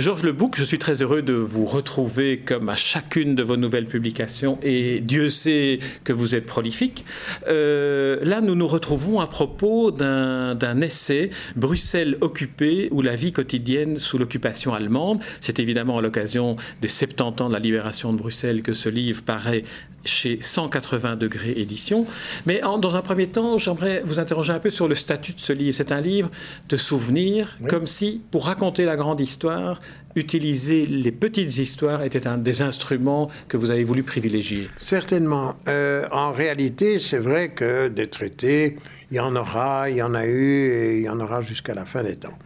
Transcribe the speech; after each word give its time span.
Georges 0.00 0.22
Lebouc, 0.22 0.56
je 0.56 0.64
suis 0.64 0.78
très 0.78 1.02
heureux 1.02 1.20
de 1.20 1.34
vous 1.34 1.66
retrouver 1.66 2.38
comme 2.38 2.70
à 2.70 2.74
chacune 2.74 3.34
de 3.34 3.42
vos 3.42 3.58
nouvelles 3.58 3.84
publications 3.84 4.58
et 4.62 5.00
Dieu 5.00 5.28
sait 5.28 5.78
que 6.04 6.14
vous 6.14 6.34
êtes 6.34 6.46
prolifique. 6.46 7.04
Euh, 7.48 8.18
là, 8.22 8.40
nous 8.40 8.54
nous 8.54 8.66
retrouvons 8.66 9.20
à 9.20 9.26
propos 9.26 9.90
d'un 9.90 10.80
essai, 10.80 11.28
Bruxelles 11.54 12.16
occupée 12.22 12.88
ou 12.92 13.02
la 13.02 13.14
vie 13.14 13.32
quotidienne 13.32 13.98
sous 13.98 14.16
l'occupation 14.16 14.72
allemande. 14.72 15.20
C'est 15.42 15.60
évidemment 15.60 15.98
à 15.98 16.02
l'occasion 16.02 16.56
des 16.80 16.88
70 16.88 17.42
ans 17.42 17.48
de 17.48 17.52
la 17.52 17.58
libération 17.58 18.10
de 18.14 18.16
Bruxelles 18.16 18.62
que 18.62 18.72
ce 18.72 18.88
livre 18.88 19.22
paraît 19.22 19.64
chez 20.04 20.38
180 20.40 21.16
degrés 21.16 21.52
édition. 21.56 22.06
Mais 22.46 22.60
dans 22.60 22.96
un 22.96 23.02
premier 23.02 23.26
temps, 23.26 23.58
j'aimerais 23.58 24.02
vous 24.04 24.18
interroger 24.18 24.52
un 24.52 24.58
peu 24.58 24.70
sur 24.70 24.88
le 24.88 24.94
statut 24.94 25.32
de 25.32 25.40
ce 25.40 25.52
livre. 25.52 25.74
C'est 25.74 25.92
un 25.92 26.00
livre 26.00 26.30
de 26.68 26.76
souvenirs, 26.76 27.58
comme 27.68 27.86
si, 27.86 28.22
pour 28.30 28.46
raconter 28.46 28.84
la 28.84 28.96
grande 28.96 29.20
histoire, 29.20 29.80
utiliser 30.16 30.86
les 30.86 31.12
petites 31.12 31.56
histoires 31.58 32.02
était 32.02 32.26
un 32.26 32.38
des 32.38 32.62
instruments 32.62 33.30
que 33.48 33.56
vous 33.56 33.70
avez 33.70 33.84
voulu 33.84 34.02
privilégier. 34.02 34.68
Certainement. 34.78 35.54
Euh, 35.68 36.04
en 36.10 36.32
réalité, 36.32 36.98
c'est 36.98 37.18
vrai 37.18 37.50
que 37.50 37.88
des 37.88 38.08
traités, 38.08 38.76
il 39.10 39.16
y 39.16 39.20
en 39.20 39.36
aura, 39.36 39.88
il 39.90 39.96
y 39.96 40.02
en 40.02 40.14
a 40.14 40.26
eu, 40.26 40.70
et 40.70 40.96
il 40.98 41.02
y 41.02 41.08
en 41.08 41.20
aura 41.20 41.40
jusqu'à 41.40 41.74
la 41.74 41.84
fin 41.84 42.02
des 42.02 42.16
temps. 42.16 42.38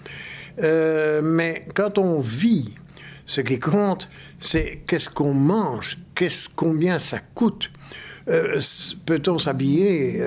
Euh, 0.63 1.21
mais 1.23 1.65
quand 1.75 1.99
on 1.99 2.21
vit 2.21 2.75
ce 3.27 3.41
qui 3.41 3.59
compte, 3.59 4.09
c'est 4.39 4.83
qu'est-ce 4.87 5.09
qu'on 5.09 5.33
mange, 5.33 5.99
qu'est-ce, 6.15 6.49
combien 6.55 6.99
ça 6.99 7.19
coûte. 7.35 7.71
Euh, 8.29 8.61
peut-on 9.07 9.39
s'habiller 9.39 10.21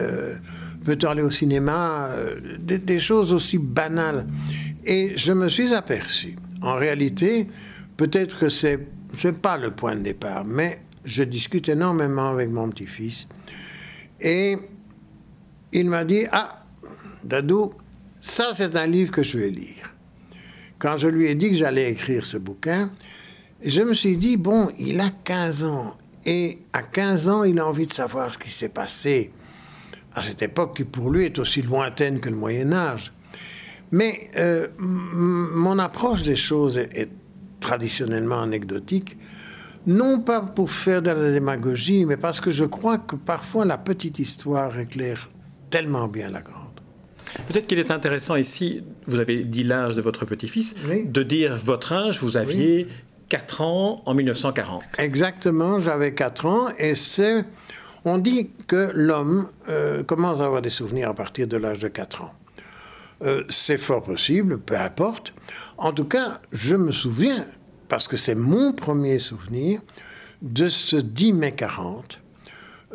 Peut-on 0.86 1.10
aller 1.10 1.22
au 1.22 1.30
cinéma 1.30 2.10
des, 2.60 3.00
choses 3.00 3.34
aussi 3.34 3.58
banales. 3.58 4.26
Et 4.86 5.14
je 5.16 5.34
me 5.34 5.50
suis 5.50 5.74
aperçu, 5.74 6.36
en 6.68 6.76
réalité, 6.76 7.48
peut-être 7.98 8.40
que 8.40 8.50
c'est 8.50 8.88
n'est 9.24 9.32
pas 9.32 9.58
le 9.58 9.72
point 9.72 9.96
de 9.96 10.02
départ, 10.02 10.46
mais 10.46 10.82
je 11.06 11.24
discute 11.24 11.70
énormément 11.70 12.30
avec 12.30 12.50
mon 12.50 12.70
petit-fils. 12.70 13.28
Et 14.20 14.58
il 15.72 15.90
m'a 15.90 16.04
dit 16.04 16.26
Ah, 16.32 16.66
Dadou, 17.24 17.72
ça 18.20 18.52
c'est 18.54 18.76
un 18.76 18.88
livre 18.88 19.12
que 19.12 19.24
je 19.24 19.40
vais 19.40 19.50
lire 19.50 19.94
quand 20.80 20.98
je 20.98 21.08
lui 21.08 21.28
ai 21.28 21.36
dit 21.36 21.50
que 21.50 21.56
j'allais 21.56 21.92
écrire 21.92 22.26
ce 22.26 22.38
bouquin, 22.38 22.92
je 23.64 23.82
me 23.82 23.94
suis 23.94 24.18
dit, 24.18 24.38
bon, 24.38 24.72
il 24.78 25.00
a 25.00 25.10
15 25.10 25.64
ans. 25.64 25.98
Et 26.26 26.60
à 26.74 26.84
15 26.84 27.30
ans, 27.30 27.44
il 27.44 27.60
a 27.60 27.66
envie 27.66 27.88
de 27.88 27.94
savoir 27.94 28.34
ce 28.34 28.38
qui 28.38 28.50
s'est 28.50 28.70
passé 28.70 29.32
à 30.14 30.22
cette 30.22 30.42
époque 30.42 30.78
qui 30.78 30.84
pour 30.84 31.10
lui 31.10 31.26
est 31.26 31.40
aussi 31.40 31.62
lointaine 31.62 32.20
que 32.20 32.30
le 32.30 32.36
Moyen 32.36 32.74
Âge. 32.74 33.14
Mais 33.92 34.30
euh, 34.38 34.68
mon 34.80 35.80
approche 35.80 36.24
des 36.24 36.36
choses 36.36 36.78
est, 36.78 37.10
traditionnellement 37.60 38.42
anecdotique, 38.42 39.18
non 39.88 40.20
pas 40.20 40.42
pour 40.42 40.72
faire 40.72 41.02
de 41.02 41.10
la 41.10 41.32
démagogie, 41.32 42.06
mais 42.06 42.16
parce 42.16 42.40
que 42.40 42.52
je 42.52 42.66
crois 42.66 42.98
que 42.98 43.16
parfois 43.16 43.66
la 43.66 43.78
petite 43.78 44.20
histoire 44.20 44.78
éclaire 44.78 45.30
tellement 45.70 46.08
bien 46.08 46.30
la 46.30 46.42
grande. 46.42 46.80
Peut-être 47.48 47.68
qu'il 47.68 47.80
est 47.80 47.92
intéressant 47.92 48.36
ici, 48.36 48.84
vous 49.06 49.20
avez 49.20 49.44
dit 49.44 49.64
l'âge 49.64 49.96
de 49.96 50.02
votre 50.02 50.24
petit-fils, 50.26 50.76
de 51.06 51.24
dire 51.24 51.56
votre 51.56 51.94
âge, 51.94 52.20
vous 52.22 52.38
aviez 52.38 52.88
4 53.30 53.62
ans 53.62 54.02
en 54.06 54.14
1940. 54.14 54.84
Exactement, 54.98 55.80
j'avais 55.80 56.14
4 56.14 56.46
ans 56.46 56.68
et 56.78 56.96
c'est... 56.96 57.44
On 58.06 58.20
dit 58.20 58.52
que 58.68 58.92
l'homme 58.94 59.50
euh, 59.68 60.04
commence 60.04 60.40
à 60.40 60.46
avoir 60.46 60.62
des 60.62 60.70
souvenirs 60.70 61.10
à 61.10 61.14
partir 61.14 61.48
de 61.48 61.58
l'âge 61.58 61.80
de 61.80 61.90
4 61.90 62.22
ans. 62.24 62.34
Euh, 63.24 63.44
c'est 63.50 63.78
fort 63.78 64.04
possible, 64.04 64.60
peu 64.60 64.78
importe. 64.78 65.34
En 65.78 65.92
tout 65.92 66.06
cas, 66.06 66.40
je 66.52 66.76
me 66.76 66.92
souviens, 66.92 67.46
parce 67.88 68.08
que 68.08 68.18
c'est 68.18 68.36
mon 68.36 68.74
premier 68.74 69.18
souvenir, 69.18 69.82
de 70.42 70.70
ce 70.70 70.98
10 70.98 71.34
mai 71.34 71.52
40, 71.52 72.22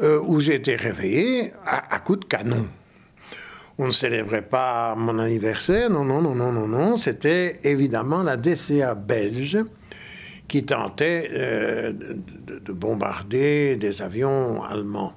euh, 0.01 0.21
où 0.27 0.39
j'ai 0.41 0.55
été 0.55 0.77
réveillé 0.77 1.53
à, 1.67 1.99
coups 1.99 2.21
de 2.21 2.25
canon 2.25 2.67
on 3.79 3.87
ne 3.87 3.91
célébrait 3.91 4.43
pas 4.43 4.95
mon 4.97 5.19
anniversaire, 5.19 5.89
non, 5.91 6.05
non, 6.05 6.21
non, 6.21 6.35
non, 6.35 6.53
non, 6.53 6.69
non. 6.69 6.97
C'était 6.97 7.59
évidemment 7.65 8.23
la 8.23 8.37
DCA 8.37 8.95
belge 8.95 9.59
qui 10.47 10.65
tentait 10.65 11.31
euh, 11.33 11.93
de, 11.93 12.73
bombarder 12.73 13.77
des 13.77 14.03
avions 14.03 14.63
allemands. 14.63 15.15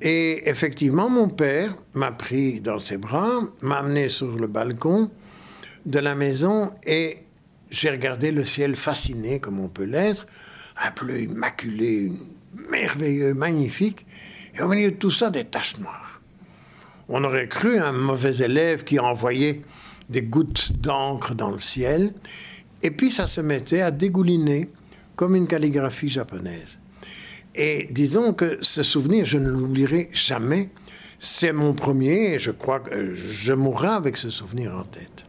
Et 0.00 0.48
effectivement, 0.48 1.08
mon 1.08 1.28
père 1.28 1.72
m'a 1.94 2.12
pris 2.12 2.60
dans 2.60 2.78
ses 2.78 2.98
bras, 2.98 3.40
m'a 3.62 3.78
amené 3.78 4.08
sur 4.08 4.36
le 4.36 4.46
balcon 4.46 5.10
de 5.86 5.98
la 5.98 6.14
maison 6.14 6.70
et 6.86 7.24
j'ai 7.70 7.90
regardé 7.90 8.30
le 8.30 8.44
ciel 8.44 8.76
fasciné, 8.76 9.40
comme 9.40 9.58
on 9.58 9.68
peut 9.68 9.84
l'être, 9.84 10.26
un 10.82 10.90
bleu 10.90 11.22
immaculé, 11.22 12.12
merveilleux, 12.70 13.34
magnifique, 13.34 14.06
et 14.54 14.62
au 14.62 14.68
milieu 14.68 14.90
de 14.92 14.96
tout 14.96 15.10
ça, 15.10 15.30
des 15.30 15.44
taches 15.44 15.78
noires. 15.78 16.20
On 17.08 17.24
aurait 17.24 17.48
cru 17.48 17.78
un 17.78 17.92
mauvais 17.92 18.36
élève 18.36 18.84
qui 18.84 18.98
envoyait 18.98 19.60
des 20.08 20.22
gouttes 20.22 20.72
d'encre 20.80 21.34
dans 21.34 21.50
le 21.50 21.58
ciel, 21.58 22.12
et 22.82 22.90
puis 22.90 23.10
ça 23.10 23.26
se 23.26 23.40
mettait 23.40 23.80
à 23.80 23.90
dégouliner 23.90 24.70
comme 25.16 25.34
une 25.34 25.48
calligraphie 25.48 26.08
japonaise. 26.08 26.78
Et 27.58 27.88
disons 27.90 28.32
que 28.32 28.58
ce 28.60 28.82
souvenir, 28.82 29.24
je 29.24 29.36
ne 29.36 29.48
l'oublierai 29.48 30.08
jamais. 30.12 30.70
C'est 31.18 31.52
mon 31.52 31.74
premier, 31.74 32.34
et 32.34 32.38
je 32.38 32.52
crois 32.52 32.78
que 32.78 33.14
je 33.14 33.52
mourrai 33.52 33.88
avec 33.88 34.16
ce 34.16 34.30
souvenir 34.30 34.74
en 34.76 34.84
tête. 34.84 35.26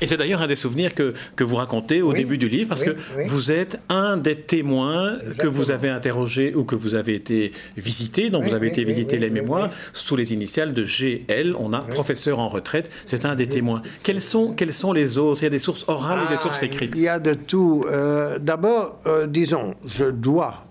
Et 0.00 0.06
c'est 0.06 0.16
d'ailleurs 0.16 0.42
un 0.42 0.46
des 0.46 0.56
souvenirs 0.56 0.94
que, 0.94 1.14
que 1.36 1.44
vous 1.44 1.56
racontez 1.56 2.02
au 2.02 2.12
début 2.12 2.38
du 2.38 2.48
livre, 2.48 2.68
parce 2.68 2.84
que 2.84 2.94
vous 3.26 3.50
êtes 3.50 3.78
un 3.88 4.16
des 4.16 4.36
témoins 4.36 5.18
que 5.38 5.46
vous 5.46 5.70
avez 5.70 5.88
interrogé 5.88 6.54
ou 6.54 6.64
que 6.64 6.74
vous 6.74 6.94
avez 6.94 7.14
été 7.14 7.52
visité, 7.76 8.30
donc 8.30 8.44
vous 8.44 8.54
avez 8.54 8.68
été 8.68 8.84
visiter 8.84 9.18
les 9.18 9.30
mémoires 9.30 9.70
sous 9.92 10.16
les 10.16 10.32
initiales 10.32 10.72
de 10.72 10.84
GL. 10.84 11.56
On 11.58 11.72
a 11.72 11.80
professeur 11.80 12.38
en 12.38 12.48
retraite, 12.48 12.90
c'est 13.06 13.24
un 13.24 13.34
des 13.34 13.46
témoins. 13.46 13.82
Quels 14.02 14.20
sont, 14.20 14.52
quels 14.52 14.72
sont 14.72 14.92
les 14.92 15.18
autres? 15.18 15.42
Il 15.42 15.44
y 15.44 15.48
a 15.48 15.50
des 15.50 15.58
sources 15.58 15.84
orales 15.88 16.20
ou 16.26 16.28
des 16.28 16.36
sources 16.36 16.60
ah, 16.62 16.66
écrites? 16.66 16.92
Il 16.94 17.02
y 17.02 17.08
a 17.08 17.18
de 17.18 17.34
tout. 17.34 17.84
Euh, 17.90 18.38
d'abord, 18.38 18.98
euh, 19.06 19.26
disons, 19.26 19.74
je 19.86 20.04
dois 20.04 20.66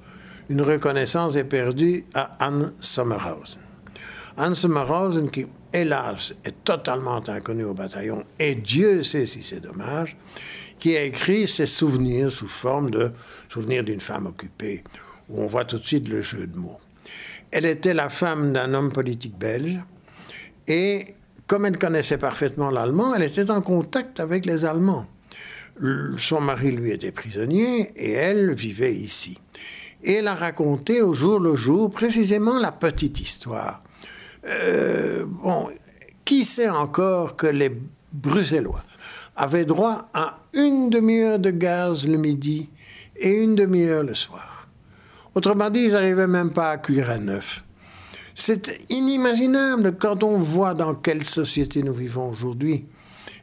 une 0.50 0.62
reconnaissance 0.62 1.36
éperdue 1.36 2.06
à 2.14 2.36
Anne 2.40 2.74
Sommerhausen. 2.80 3.62
Anne 4.38 4.56
Sommerhausen 4.56 5.30
qui 5.30 5.46
hélas, 5.74 6.34
est 6.46 6.64
totalement 6.64 7.22
inconnu 7.28 7.64
au 7.64 7.74
bataillon, 7.74 8.24
et 8.40 8.56
Dieu 8.56 9.04
sait 9.04 9.26
si 9.26 9.42
c'est 9.42 9.60
dommage, 9.60 10.16
qui 10.80 10.96
a 10.96 11.04
écrit 11.04 11.48
ses 11.48 11.66
souvenirs 11.66 12.32
sous 12.32 12.48
forme 12.48 12.92
de 12.92 13.12
souvenirs 13.50 13.84
d'une 13.84 14.00
femme 14.00 14.28
occupée, 14.28 14.84
où 15.30 15.42
on 15.42 15.48
voit 15.48 15.66
tout 15.66 15.80
de 15.80 15.86
suite 15.86 16.08
le 16.08 16.22
jeu 16.22 16.48
de 16.48 16.56
mots. 16.56 16.80
Elle 17.52 17.66
était 17.66 17.94
la 17.94 18.10
femme 18.10 18.54
d'un 18.54 18.74
homme 18.74 18.92
politique 18.92 19.38
belge, 19.38 19.80
et 20.68 21.16
comme 21.48 21.66
elle 21.66 21.78
connaissait 21.78 22.18
parfaitement 22.18 22.70
l'allemand, 22.70 23.16
elle 23.16 23.24
était 23.24 23.52
en 23.52 23.62
contact 23.62 24.20
avec 24.20 24.46
les 24.46 24.66
Allemands. 24.66 25.08
Son 26.18 26.40
mari, 26.40 26.72
lui, 26.72 26.92
était 26.92 27.12
prisonnier, 27.12 27.92
et 27.96 28.12
elle 28.12 28.54
vivait 28.54 28.94
ici. 28.94 29.40
Et 30.04 30.16
elle 30.16 30.28
a 30.28 30.36
raconté 30.36 31.02
au 31.02 31.14
jour 31.14 31.40
le 31.40 31.56
jour 31.56 31.90
précisément 31.90 32.60
la 32.60 32.72
petite 32.72 33.20
histoire 33.22 33.84
euh, 34.46 35.26
bon, 35.26 35.70
qui 36.26 36.44
sait 36.44 36.70
encore 36.70 37.36
que 37.36 37.48
les 37.48 37.72
Bruxellois 38.12 38.84
avaient 39.36 39.66
droit 39.66 40.10
à 40.14 40.40
une 40.54 40.90
demi-heure 40.90 41.40
de 41.40 41.50
gaz 41.50 42.08
le 42.08 42.18
midi 42.18 42.70
et 43.16 43.32
une 43.32 43.56
demi-heure 43.56 44.04
le 44.04 44.14
soir. 44.14 44.68
Autrement 45.36 45.70
dit, 45.70 45.80
ils 45.80 45.94
n'arrivaient 45.94 46.28
même 46.28 46.52
pas 46.52 46.72
à 46.72 46.78
cuire 46.78 47.10
à 47.10 47.18
neuf. 47.18 47.64
C'est 48.36 48.80
inimaginable 48.90 49.96
quand 49.98 50.24
on 50.24 50.38
voit 50.38 50.74
dans 50.74 50.96
quelle 50.96 51.24
société 51.24 51.82
nous 51.82 51.94
vivons 51.94 52.30
aujourd'hui. 52.30 52.86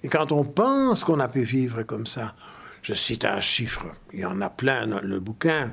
Et 0.03 0.09
quand 0.09 0.33
on 0.33 0.45
pense 0.45 1.05
qu'on 1.05 1.21
a 1.21 1.29
pu 1.29 1.43
vivre 1.43 1.83
comme 1.83 2.07
ça. 2.07 2.35
Je 2.83 2.95
cite 2.95 3.27
un 3.27 3.43
chiffre, 3.43 3.87
il 4.15 4.21
y 4.21 4.25
en 4.25 4.41
a 4.41 4.49
plein 4.49 4.87
dans 4.87 5.01
le 5.01 5.21
bouquin. 5.21 5.73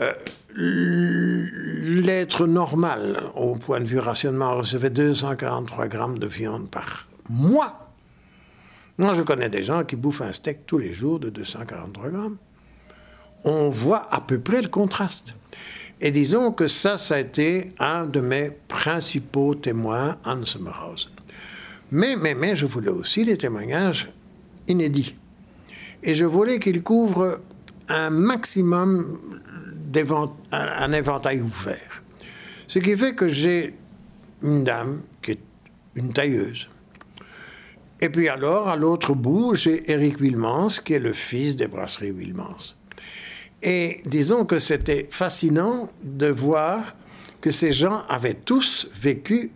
Euh, 0.00 0.12
l'être 0.56 2.46
normal, 2.46 3.22
au 3.34 3.54
point 3.54 3.80
de 3.80 3.84
vue 3.84 3.98
rationnement, 3.98 4.54
recevait 4.56 4.90
243 4.90 5.88
grammes 5.88 6.18
de 6.18 6.26
viande 6.26 6.68
par 6.70 7.08
mois. 7.30 7.90
Moi, 8.98 9.14
je 9.14 9.22
connais 9.22 9.48
des 9.48 9.62
gens 9.62 9.84
qui 9.84 9.96
bouffent 9.96 10.22
un 10.22 10.32
steak 10.32 10.66
tous 10.66 10.78
les 10.78 10.92
jours 10.92 11.18
de 11.18 11.30
243 11.30 12.08
grammes. 12.10 12.36
On 13.44 13.70
voit 13.70 14.06
à 14.12 14.20
peu 14.20 14.38
près 14.38 14.62
le 14.62 14.68
contraste. 14.68 15.34
Et 16.00 16.10
disons 16.10 16.52
que 16.52 16.66
ça, 16.66 16.98
ça 16.98 17.16
a 17.16 17.18
été 17.18 17.72
un 17.78 18.04
de 18.04 18.20
mes 18.20 18.50
principaux 18.68 19.54
témoins, 19.54 20.16
Hans 20.24 20.44
Sommerhausen. 20.44 21.10
Mais, 21.90 22.16
mais, 22.16 22.34
mais, 22.34 22.56
je 22.56 22.66
voulais 22.66 22.90
aussi 22.90 23.24
des 23.24 23.36
témoignages 23.36 24.12
inédits. 24.68 25.14
Et 26.02 26.14
je 26.14 26.24
voulais 26.24 26.58
qu'ils 26.58 26.82
couvrent 26.82 27.40
un 27.88 28.10
maximum 28.10 29.18
un 30.52 30.92
éventail 30.92 31.40
ouvert. 31.40 32.02
Ce 32.66 32.78
qui 32.78 32.96
fait 32.96 33.14
que 33.14 33.28
j'ai 33.28 33.74
une 34.42 34.64
dame 34.64 35.02
qui 35.22 35.32
est 35.32 35.40
une 35.96 36.12
tailleuse. 36.12 36.68
Et 38.00 38.10
puis 38.10 38.28
alors, 38.28 38.68
à 38.68 38.76
l'autre 38.76 39.14
bout, 39.14 39.54
j'ai 39.54 39.90
Éric 39.90 40.20
Wilmans, 40.20 40.68
qui 40.84 40.94
est 40.94 40.98
le 40.98 41.12
fils 41.12 41.56
des 41.56 41.68
brasseries 41.68 42.10
Wilmans. 42.10 42.74
Et 43.62 44.02
disons 44.04 44.44
que 44.44 44.58
c'était 44.58 45.08
fascinant 45.10 45.88
de 46.02 46.26
voir 46.26 46.94
que 47.40 47.50
ces 47.50 47.72
gens 47.72 48.02
avaient 48.08 48.34
tous 48.34 48.88
vécu 48.92 49.52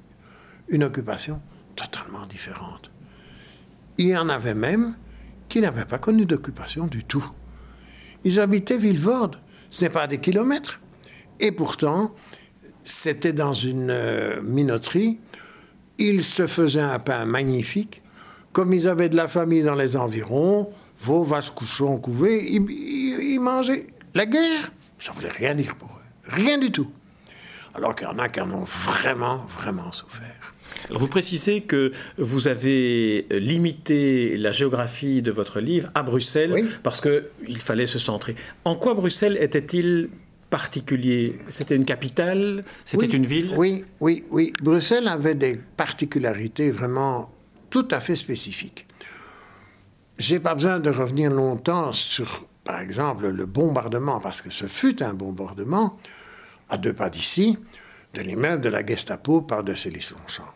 une 0.69 0.85
occupation 0.85 1.43
totalement 1.77 2.27
différente. 2.27 2.91
Il 3.99 4.09
y 4.09 4.17
en 4.17 4.29
avait 4.29 4.55
même 4.55 4.95
qui 5.49 5.61
n'avaient 5.61 5.85
pas 5.85 5.99
connu 5.99 6.25
d'occupation 6.25 6.87
du 6.87 7.05
tout. 7.05 7.25
Ils 8.25 8.41
habitaient 8.41 8.79
Villevorde, 8.79 9.37
ce 9.71 9.85
n'est 9.85 9.91
pas 9.91 10.07
des 10.07 10.19
kilomètres. 10.19 10.81
Et 11.41 11.53
pourtant, 11.53 12.15
c'était 12.85 13.33
dans 13.33 13.53
une 13.53 13.91
euh, 13.91 14.41
minoterie. 14.43 15.19
Ils 15.99 16.23
se 16.23 16.47
faisaient 16.47 16.81
un 16.81 16.99
pain 16.99 17.25
magnifique. 17.25 18.03
Comme 18.53 18.73
ils 18.73 18.89
avaient 18.89 19.09
de 19.09 19.17
la 19.17 19.29
famille 19.29 19.63
dans 19.63 19.75
les 19.75 19.97
environs, 19.97 20.71
vos 20.99 21.23
vaches, 21.23 21.51
cochons, 21.51 21.99
couvées, 21.99 22.51
ils, 22.51 23.39
mangeaient. 23.41 23.87
La 24.15 24.27
guerre, 24.27 24.73
ça 24.99 25.13
voulait 25.13 25.31
rien 25.31 25.55
dire 25.55 25.77
pour 25.77 25.91
eux. 25.91 26.33
Rien 26.33 26.59
du 26.59 26.73
tout. 26.73 26.91
Alors 27.75 27.95
qu'il 27.95 28.07
y 28.07 28.11
en 28.11 28.19
a 28.19 28.29
qui 28.29 28.41
en 28.41 28.51
ont 28.51 28.65
vraiment, 28.65 29.37
vraiment 29.37 29.93
souffert. 29.93 30.55
Alors 30.89 31.01
vous 31.01 31.09
précisez 31.09 31.63
que 31.63 31.93
vous 32.17 32.49
avez 32.49 33.27
limité 33.31 34.37
la 34.37 34.53
géographie 34.53 35.23
de 35.23 35.31
votre 35.31 35.61
livre 35.61 35.91
à 35.95 36.03
Bruxelles 36.03 36.69
parce 36.83 37.01
qu'il 37.01 37.59
fallait 37.59 37.87
se 37.87 37.99
centrer. 37.99 38.35
En 38.65 38.77
quoi 38.77 38.95
Bruxelles 38.95 39.37
était-il 39.41 40.11
particulier? 40.51 41.39
C'était 41.49 41.77
une 41.77 41.85
capitale? 41.85 42.65
C'était 42.85 43.07
une 43.07 43.27
ville? 43.27 43.53
Oui, 43.57 43.85
oui, 44.01 44.25
oui. 44.31 44.53
Bruxelles 44.63 45.09
avait 45.09 45.35
des 45.35 45.57
particularités 45.77 46.71
vraiment 46.71 47.31
tout 47.71 47.87
à 47.91 48.01
fait 48.01 48.17
spécifiques. 48.17 48.87
J'ai 50.19 50.41
pas 50.41 50.55
besoin 50.55 50.79
de 50.79 50.91
revenir 50.91 51.31
longtemps 51.31 51.93
sur, 51.93 52.47
par 52.65 52.81
exemple, 52.81 53.29
le 53.29 53.47
bombardement, 53.47 54.19
parce 54.21 54.43
que 54.43 54.51
ce 54.51 54.67
fut 54.67 55.03
un 55.03 55.15
bombardement 55.15 55.97
à 56.69 56.77
deux 56.77 56.93
pas 56.93 57.11
d'ici 57.11 57.57
de 58.15 58.23
l'immeuble 58.23 58.63
de 58.63 58.69
la 58.69 58.85
Gestapo 58.85 59.43
par 59.43 59.63
de 59.63 59.75
Célis-Longchamp. 59.75 60.55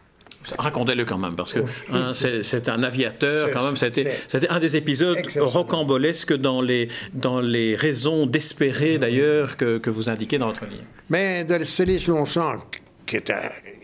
Racontez-le 0.59 1.05
quand 1.05 1.19
même, 1.19 1.37
parce 1.37 1.53
que 1.53 1.61
hein, 1.93 2.13
c'est 2.15 2.69
un 2.69 2.83
aviateur, 2.83 3.51
quand 3.53 3.65
même. 3.65 3.77
C'était 3.77 4.49
un 4.49 4.59
des 4.59 4.77
épisodes 4.77 5.19
rocambolesques 5.37 6.35
dans 6.35 6.61
les, 6.61 6.89
dans 7.13 7.41
les 7.41 7.75
raisons 7.77 8.27
d'espérer, 8.27 8.99
d'ailleurs, 8.99 9.57
que, 9.57 9.79
que, 9.79 9.91
vous 9.91 10.09
indiquez 10.09 10.39
dans 10.39 10.49
votre 10.49 10.65
livre. 10.65 10.83
Mais 11.11 11.45
de 11.45 11.63
Célis 11.65 12.07
Longchamp, 12.09 12.59
qui 13.07 13.17
était, 13.17 13.35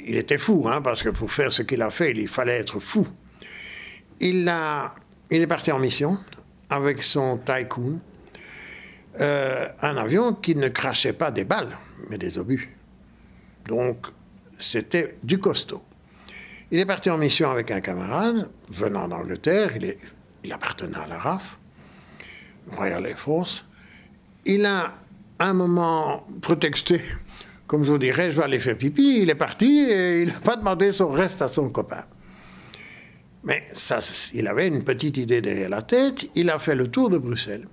il 0.06 0.16
était 0.16 0.38
fou, 0.38 0.66
hein, 0.68 0.80
parce 0.82 1.02
que 1.02 1.10
pour 1.10 1.30
faire 1.30 1.52
ce 1.52 1.62
qu'il 1.62 1.82
a 1.82 1.90
fait, 1.90 2.12
il 2.12 2.28
fallait 2.28 2.58
être 2.58 2.80
fou. 2.80 3.06
Il, 4.20 4.48
a, 4.48 4.94
il 5.30 5.42
est 5.42 5.46
parti 5.46 5.70
en 5.70 5.78
mission 5.78 6.18
avec 6.70 7.02
son 7.02 7.38
Tycoon, 7.38 8.00
euh, 9.20 9.66
un 9.82 9.96
avion 9.96 10.32
qui 10.34 10.54
ne 10.54 10.68
crachait 10.68 11.12
pas 11.12 11.30
des 11.30 11.44
balles, 11.44 11.76
mais 12.10 12.18
des 12.18 12.38
obus. 12.38 12.76
Donc, 13.66 14.06
c'était 14.58 15.16
du 15.22 15.38
costaud. 15.38 15.82
Il 16.70 16.78
est 16.78 16.84
parti 16.84 17.08
en 17.08 17.16
mission 17.16 17.50
avec 17.50 17.70
un 17.70 17.80
camarade, 17.80 18.50
venant 18.70 19.08
d'Angleterre, 19.08 19.72
il, 20.44 20.52
appartenait 20.52 20.98
à 20.98 21.06
la 21.06 21.18
RAF, 21.18 21.58
Royal 22.72 23.06
Air 23.06 23.18
Force. 23.18 23.64
Il 24.44 24.66
a 24.66 24.92
un 25.38 25.54
moment 25.54 26.26
prétexté, 26.42 27.00
comme 27.66 27.84
je 27.84 27.92
vous 27.92 27.98
dirais, 27.98 28.30
je 28.30 28.36
vais 28.36 28.44
aller 28.44 28.58
faire 28.58 28.76
pipi, 28.76 29.22
il 29.22 29.30
est 29.30 29.34
parti 29.34 29.80
et 29.88 30.20
il 30.20 30.28
n'a 30.28 30.40
pas 30.40 30.56
demandé 30.56 30.92
son 30.92 31.08
reste 31.08 31.40
à 31.40 31.48
son 31.48 31.70
copain. 31.70 32.04
Mais 33.44 33.66
ça, 33.72 34.00
il 34.34 34.46
avait 34.46 34.66
une 34.66 34.84
petite 34.84 35.16
idée 35.16 35.40
derrière 35.40 35.70
la 35.70 35.80
tête, 35.80 36.28
il 36.34 36.50
a 36.50 36.58
fait 36.58 36.74
le 36.74 36.88
tour 36.88 37.08
de 37.08 37.16
Bruxelles. 37.16 37.66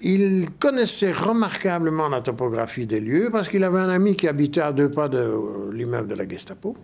Il 0.00 0.48
connaissait 0.58 1.12
remarquablement 1.12 2.08
la 2.08 2.22
topographie 2.22 2.88
des 2.88 2.98
lieux 2.98 3.28
parce 3.30 3.48
qu'il 3.48 3.62
avait 3.62 3.78
un 3.78 3.88
ami 3.88 4.16
qui 4.16 4.26
habitait 4.26 4.62
à 4.62 4.72
deux 4.72 4.90
pas 4.90 5.08
de 5.08 5.70
l'immeuble 5.72 6.08
de 6.08 6.14
la 6.14 6.28
Gestapo. 6.28 6.76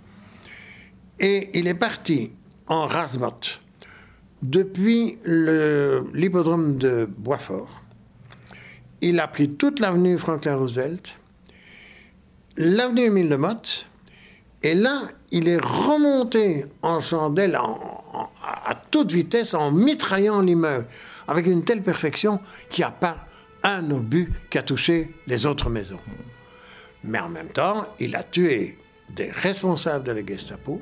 Et 1.20 1.50
il 1.52 1.66
est 1.66 1.74
parti 1.74 2.32
en 2.66 2.86
Rasmot 2.86 3.40
depuis 4.42 5.18
l'hippodrome 5.24 6.76
de 6.76 7.06
Boisfort. 7.18 7.68
Il 9.02 9.20
a 9.20 9.28
pris 9.28 9.50
toute 9.50 9.80
l'avenue 9.80 10.18
Franklin 10.18 10.56
Roosevelt, 10.56 11.16
l'avenue 12.56 13.02
Émile 13.02 13.28
de 13.28 13.36
Motte, 13.36 13.86
et 14.62 14.74
là, 14.74 15.02
il 15.30 15.48
est 15.48 15.62
remonté 15.62 16.66
en 16.82 17.00
chandelle 17.00 17.54
à 17.54 18.74
toute 18.90 19.12
vitesse 19.12 19.54
en 19.54 19.70
mitraillant 19.72 20.40
l'immeuble 20.40 20.86
avec 21.28 21.46
une 21.46 21.64
telle 21.64 21.82
perfection 21.82 22.40
qu'il 22.70 22.82
n'y 22.82 22.88
a 22.88 22.92
pas 22.92 23.26
un 23.62 23.90
obus 23.90 24.26
qui 24.50 24.58
a 24.58 24.62
touché 24.62 25.14
les 25.26 25.46
autres 25.46 25.70
maisons. 25.70 26.00
Mais 27.04 27.18
en 27.18 27.28
même 27.28 27.48
temps, 27.48 27.86
il 27.98 28.16
a 28.16 28.22
tué 28.22 28.78
des 29.10 29.30
responsables 29.30 30.04
de 30.04 30.12
la 30.12 30.24
Gestapo, 30.24 30.80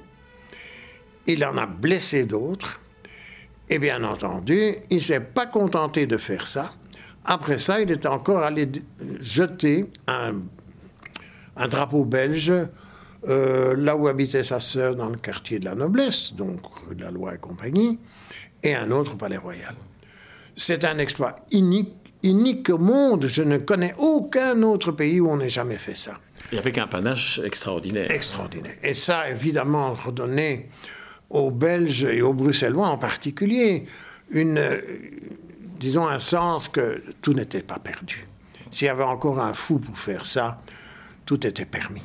il 1.28 1.44
en 1.44 1.56
a 1.56 1.66
blessé 1.66 2.26
d'autres. 2.26 2.80
Et 3.70 3.78
bien 3.78 4.02
entendu, 4.02 4.76
il 4.90 4.96
ne 4.96 5.02
s'est 5.02 5.20
pas 5.20 5.46
contenté 5.46 6.06
de 6.06 6.16
faire 6.16 6.46
ça. 6.46 6.72
Après 7.24 7.58
ça, 7.58 7.80
il 7.80 7.90
est 7.90 8.06
encore 8.06 8.42
allé 8.42 8.66
jeter 9.20 9.90
un, 10.06 10.32
drapeau 11.68 12.04
belge 12.04 12.52
euh, 13.28 13.76
là 13.76 13.94
où 13.94 14.08
habitait 14.08 14.42
sa 14.42 14.58
sœur 14.58 14.94
dans 14.94 15.10
le 15.10 15.18
quartier 15.18 15.58
de 15.58 15.66
la 15.66 15.74
noblesse, 15.74 16.32
donc 16.32 16.60
de 16.90 17.02
la 17.02 17.10
Loi 17.10 17.34
et 17.34 17.38
compagnie, 17.38 17.98
et 18.62 18.74
un 18.74 18.90
autre 18.90 19.14
au 19.14 19.16
palais 19.16 19.36
royal. 19.36 19.74
C'est 20.56 20.84
un 20.84 20.98
exploit 20.98 21.44
unique, 21.52 22.14
unique 22.22 22.70
au 22.70 22.78
monde. 22.78 23.26
Je 23.26 23.42
ne 23.42 23.58
connais 23.58 23.94
aucun 23.98 24.62
autre 24.62 24.92
pays 24.92 25.20
où 25.20 25.28
on 25.28 25.36
n'ait 25.36 25.48
jamais 25.50 25.78
fait 25.78 25.96
ça. 25.96 26.18
Et 26.52 26.58
avec 26.58 26.78
un 26.78 26.86
panache 26.86 27.38
extraordinaire. 27.44 28.10
Extraordinaire. 28.10 28.76
Et 28.82 28.94
ça, 28.94 29.28
évidemment, 29.28 29.92
redonné 29.92 30.70
aux 31.30 31.50
Belges 31.50 32.04
et 32.04 32.22
aux 32.22 32.32
Bruxellois 32.32 32.88
en 32.88 32.98
particulier 32.98 33.84
une, 34.30 34.60
disons, 35.78 36.06
un 36.06 36.18
sens 36.18 36.68
que 36.68 37.02
tout 37.22 37.32
n'était 37.32 37.62
pas 37.62 37.78
perdu. 37.78 38.26
S'il 38.70 38.86
y 38.86 38.90
avait 38.90 39.04
encore 39.04 39.40
un 39.40 39.54
fou 39.54 39.78
pour 39.78 39.98
faire 39.98 40.26
ça, 40.26 40.60
tout 41.24 41.46
était 41.46 41.66
permis. 41.66 42.02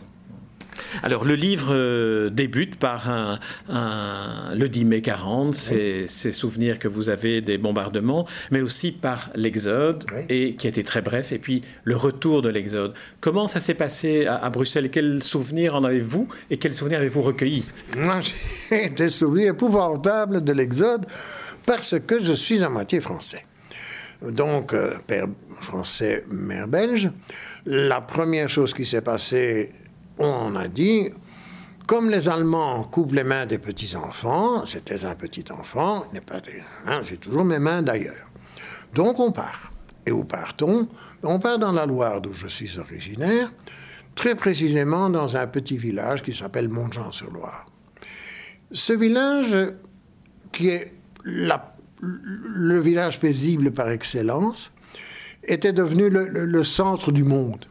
Alors 1.02 1.24
le 1.24 1.36
livre 1.36 1.70
euh, 1.72 2.30
débute 2.30 2.78
par 2.78 3.10
un, 3.10 3.40
le 4.56 4.68
10 4.68 4.86
mai 4.86 5.02
40, 5.02 5.56
ces, 5.56 6.08
souvenirs 6.08 6.80
que 6.80 6.88
vous 6.88 7.10
avez 7.10 7.42
des 7.42 7.58
bombardements, 7.58 8.28
mais 8.52 8.62
aussi 8.62 8.92
par 8.92 9.30
l'Exode, 9.36 10.06
et 10.30 10.56
qui 10.56 10.68
était 10.68 10.84
très 10.84 11.02
bref, 11.02 11.32
et 11.32 11.40
puis 11.40 11.64
le 11.84 11.96
retour 11.96 12.42
de 12.42 12.50
l'Exode. 12.50 12.94
Comment 13.20 13.48
ça 13.48 13.60
s'est 13.60 13.74
passé 13.74 14.26
à, 14.26 14.50
Bruxelles? 14.50 14.90
Quels 14.90 15.24
souvenirs 15.24 15.76
en 15.76 15.84
avez-vous 15.84 16.28
et 16.50 16.58
quels 16.58 16.74
souvenirs 16.74 17.00
avez-vous 17.00 17.22
recueillis 17.22 17.66
Moi, 17.96 18.20
j'ai 18.70 18.90
des 18.90 19.10
souvenirs 19.10 19.50
épouvantables 19.50 20.44
de 20.44 20.54
l'Exode 20.54 21.06
parce 21.66 21.96
que 22.00 22.20
je 22.20 22.34
suis 22.34 22.64
à 22.64 22.70
moitié 22.70 23.00
français 23.00 23.44
donc 24.32 24.74
euh, 24.74 24.94
père 25.06 25.28
français, 25.54 26.24
mère 26.30 26.68
belge. 26.68 27.10
La 27.66 28.02
première 28.02 28.50
chose 28.50 28.74
qui 28.74 28.86
s'est 28.86 29.02
passée 29.02 29.72
on 30.20 30.56
a 30.56 30.68
dit, 30.68 31.10
comme 31.88 32.10
les 32.10 32.30
Allemands 32.30 32.84
coupent 32.84 33.14
les 33.14 33.24
mains 33.24 33.46
des 33.46 33.58
petits-enfants, 33.58 34.66
j'étais 34.66 35.06
un 35.06 35.16
petit 35.16 35.46
enfant, 35.52 36.06
hein, 36.88 37.02
j'ai 37.04 37.18
toujours 37.18 37.44
mes 37.44 37.60
mains 37.60 37.82
d'ailleurs. 37.82 38.30
Donc 38.94 39.20
on 39.20 39.32
part. 39.32 39.72
Et 40.06 40.12
où 40.12 40.24
partons? 40.24 40.88
On 41.24 41.40
part 41.40 41.60
dans 41.60 41.72
la 41.72 41.86
Loire 41.86 42.20
d'où 42.22 42.34
je 42.34 42.48
suis 42.48 42.78
originaire, 42.78 43.50
très 44.16 44.36
précisément 44.36 45.10
dans 45.10 45.38
un 45.38 45.48
petit 45.48 45.78
village 45.78 46.22
qui 46.24 46.34
s'appelle 46.34 46.70
Montjean-sur-Loire. 46.70 47.66
Ce 48.72 48.94
village, 48.94 49.56
qui 50.52 50.70
est 50.70 50.94
le 51.24 52.80
village 52.80 53.20
paisible 53.20 53.72
par 53.72 53.90
excellence, 53.90 54.72
était 55.44 55.74
devenu 55.74 56.10
le 56.10 56.64
centre 56.64 57.12
du 57.12 57.24
monde 57.24 57.66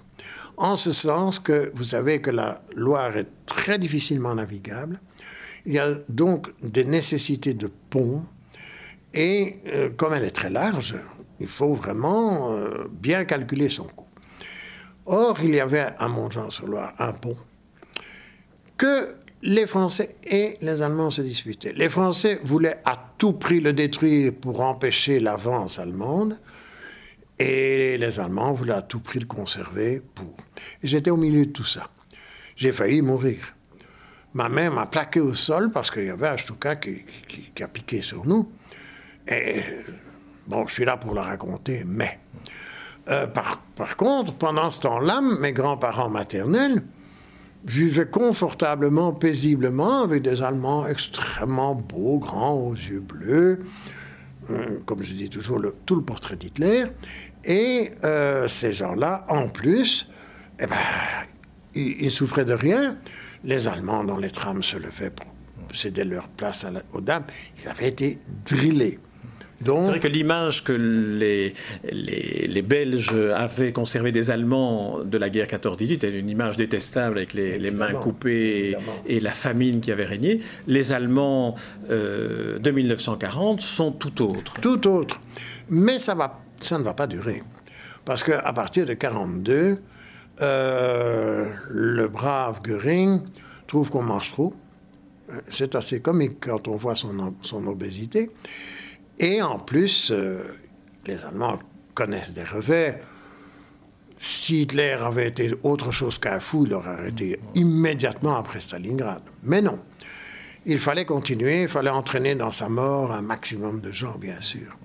en 0.63 0.77
ce 0.77 0.93
sens 0.93 1.41
que 1.41 1.73
vous 1.75 1.83
savez 1.83 2.21
que 2.21 2.31
la 2.31 2.63
Loire 2.77 3.17
est 3.17 3.27
très 3.47 3.81
difficilement 3.81 4.37
navigable. 4.37 5.01
Il 5.67 5.75
y 5.75 5.81
a 5.81 5.93
donc 6.09 6.51
des 6.63 6.85
nécessités 6.85 7.53
de 7.53 7.69
ponts. 7.91 8.25
Et 9.13 9.57
euh, 9.67 9.91
comme 9.91 10.15
elle 10.15 10.25
est 10.25 10.31
très 10.31 10.51
large, 10.51 10.95
il 11.41 11.49
faut 11.49 11.75
vraiment 11.75 12.53
euh, 12.53 12.89
bien 12.93 13.25
calculer 13.25 13.69
son 13.69 13.83
coût. 13.85 14.07
Or, 15.05 15.37
il 15.43 15.51
y 15.51 15.61
avait 15.61 15.89
à 15.99 16.09
Montjean-sur-Loire 16.09 16.95
un 16.99 17.13
pont 17.13 17.37
que 18.79 19.17
les 19.43 19.67
Français 19.67 20.15
et 20.25 20.57
les 20.61 20.81
Allemands 20.81 21.11
se 21.11 21.23
disputaient. 21.23 21.73
Les 21.73 21.89
Français 21.89 22.39
voulaient 22.45 22.81
à 22.85 23.13
tout 23.19 23.33
prix 23.33 23.59
le 23.59 23.73
détruire 23.73 24.33
pour 24.41 24.61
empêcher 24.61 25.19
l'avance 25.19 25.81
allemande. 25.81 26.39
Et 27.45 27.99
les 27.99 28.21
Allemands 28.21 28.53
voulaient 28.53 28.73
à 28.73 28.83
tout 28.83 29.01
prix 29.01 29.19
le 29.19 29.27
conserver 29.27 30.01
pour. 30.15 30.37
J'étais 30.81 31.11
au 31.11 31.17
milieu 31.17 31.45
de 31.45 31.51
tout 31.51 31.65
ça. 31.65 31.89
J'ai 32.55 32.71
failli 32.71 33.03
mourir. 33.03 33.57
Ma 34.35 34.49
mère 34.49 34.73
m'a 34.73 34.87
plaqué 34.87 35.19
au 35.19 35.35
sol 35.35 35.73
parce 35.73 35.91
qu'il 35.91 36.05
y 36.05 36.11
avait 36.11 36.29
un 36.29 36.37
Stuka 36.37 36.77
qui, 36.77 37.05
a 37.61 37.67
piqué 37.67 38.01
sur 38.01 38.25
nous. 38.27 38.49
Et 39.27 39.61
bon, 40.47 40.69
je 40.69 40.73
suis 40.73 40.85
là 40.85 40.97
pour 40.97 41.15
le 41.15 41.21
raconter, 41.21 41.83
mais. 41.85 42.21
Euh, 43.09 43.27
par, 43.27 43.97
contre, 43.97 44.35
pendant 44.35 44.71
ce 44.71 44.83
temps-là, 44.83 45.21
mes 45.41 45.53
grands-parents 45.53 46.11
maternels 46.11 46.85
vivaient 47.65 48.09
confortablement, 48.09 49.13
paisiblement, 49.15 50.05
avec 50.05 50.23
des 50.23 50.45
Allemands 50.45 50.87
extrêmement 50.87 51.75
beaux, 51.75 52.19
grands, 52.19 52.55
aux 52.55 52.75
yeux 52.75 53.01
bleus, 53.01 53.59
euh, 54.51 54.79
comme 54.87 55.03
je 55.03 55.15
dis 55.15 55.29
toujours, 55.29 55.61
tout 55.87 55.95
le 55.97 56.03
portrait 56.03 56.37
d'Hitler. 56.37 56.85
Et 57.45 57.91
euh, 58.05 58.47
ces 58.49 58.73
gens-là, 58.73 59.25
en 59.29 59.49
plus, 59.49 60.09
eh 60.61 60.67
ben, 60.67 60.77
ils, 61.75 62.11
souffraient 62.11 62.45
de 62.45 62.53
rien. 62.53 62.97
Les 63.45 63.69
Allemands, 63.69 64.05
dont 64.05 64.19
les 64.19 64.31
trams 64.31 64.63
se 64.63 64.77
levaient 64.77 65.11
pour 65.11 65.27
céder 65.73 66.05
leur 66.05 66.29
place 66.29 66.67
aux 66.93 67.01
dames, 67.01 67.25
ils 67.59 67.69
avaient 67.69 67.89
été 67.89 68.19
drillés. 68.45 68.99
C'est 69.65 69.71
vrai 69.71 70.01
que 70.01 70.09
l'image 70.09 70.65
que 70.65 70.73
les, 70.73 71.55
les, 71.93 72.63
Belges 72.63 73.15
avaient 73.35 73.73
conservée 73.73 74.13
des 74.13 74.31
Allemands 74.31 75.01
de 75.05 75.19
la 75.19 75.31
guerre 75.31 75.47
14-18 75.47 76.05
est 76.05 76.19
une 76.19 76.29
image 76.29 76.57
détestable 76.57 77.19
avec 77.19 77.35
les, 77.35 77.71
mains 77.71 77.93
coupées 77.93 78.77
et 79.07 79.21
la 79.21 79.31
famine 79.31 79.81
qui 79.81 79.93
avait 79.93 80.05
régné. 80.05 80.41
Les 80.67 80.93
Allemands 80.93 81.55
euh, 81.91 82.59
de 82.59 82.71
1940 82.71 83.61
sont 83.61 83.93
tout 83.93 84.23
autres. 84.23 84.61
Tout 84.61 84.89
autre. 84.89 85.21
Mais 85.71 85.99
ça, 85.99 86.15
va, 86.15 86.41
ça 86.65 86.79
ne 86.79 86.83
va 86.83 86.95
pas 86.95 87.07
durer. 87.07 87.43
Parce 88.05 88.23
qu'à 88.23 88.53
partir 88.53 88.85
de 88.85 88.93
1942, 88.93 89.79
euh, 90.41 91.53
le 91.71 92.09
brave 92.09 92.61
Göring 92.63 93.23
trouve 93.67 93.91
qu'on 93.91 94.03
mange 94.03 94.33
trop. 94.33 94.55
C'est 95.47 95.75
assez 95.75 96.01
comique 96.01 96.39
quand 96.41 96.69
on 96.69 96.77
voit 96.77 96.95
son, 96.95 97.35
son 97.43 97.67
obésité. 97.67 98.31
Et 99.19 99.41
en 99.41 99.59
plus, 99.59 100.11
euh, 100.11 100.43
les 101.07 101.25
Allemands 101.25 101.59
connaissent 101.95 102.35
des 102.35 102.45
revers. 102.45 102.99
Si 104.19 104.63
Hitler 104.63 104.97
avait 105.01 105.29
été 105.29 105.53
autre 105.63 105.91
chose 105.91 106.19
qu'un 106.19 106.39
fou, 106.39 106.65
il 106.67 106.75
aurait 106.75 106.91
arrêté 106.91 107.41
immédiatement 107.55 108.37
après 108.37 108.61
Stalingrad. 108.61 109.23
Mais 109.43 109.61
non. 109.61 109.79
Il 110.65 110.79
fallait 110.79 111.05
continuer, 111.05 111.63
il 111.63 111.69
fallait 111.69 111.91
entraîner 111.91 112.37
dans 112.37 112.53
sa 112.53 112.69
mort 112.69 113.11
un 113.13 113.23
maximum 113.23 113.81
de 113.81 113.91
gens, 113.91 114.17
bien 114.19 114.41
sûr. 114.41 114.79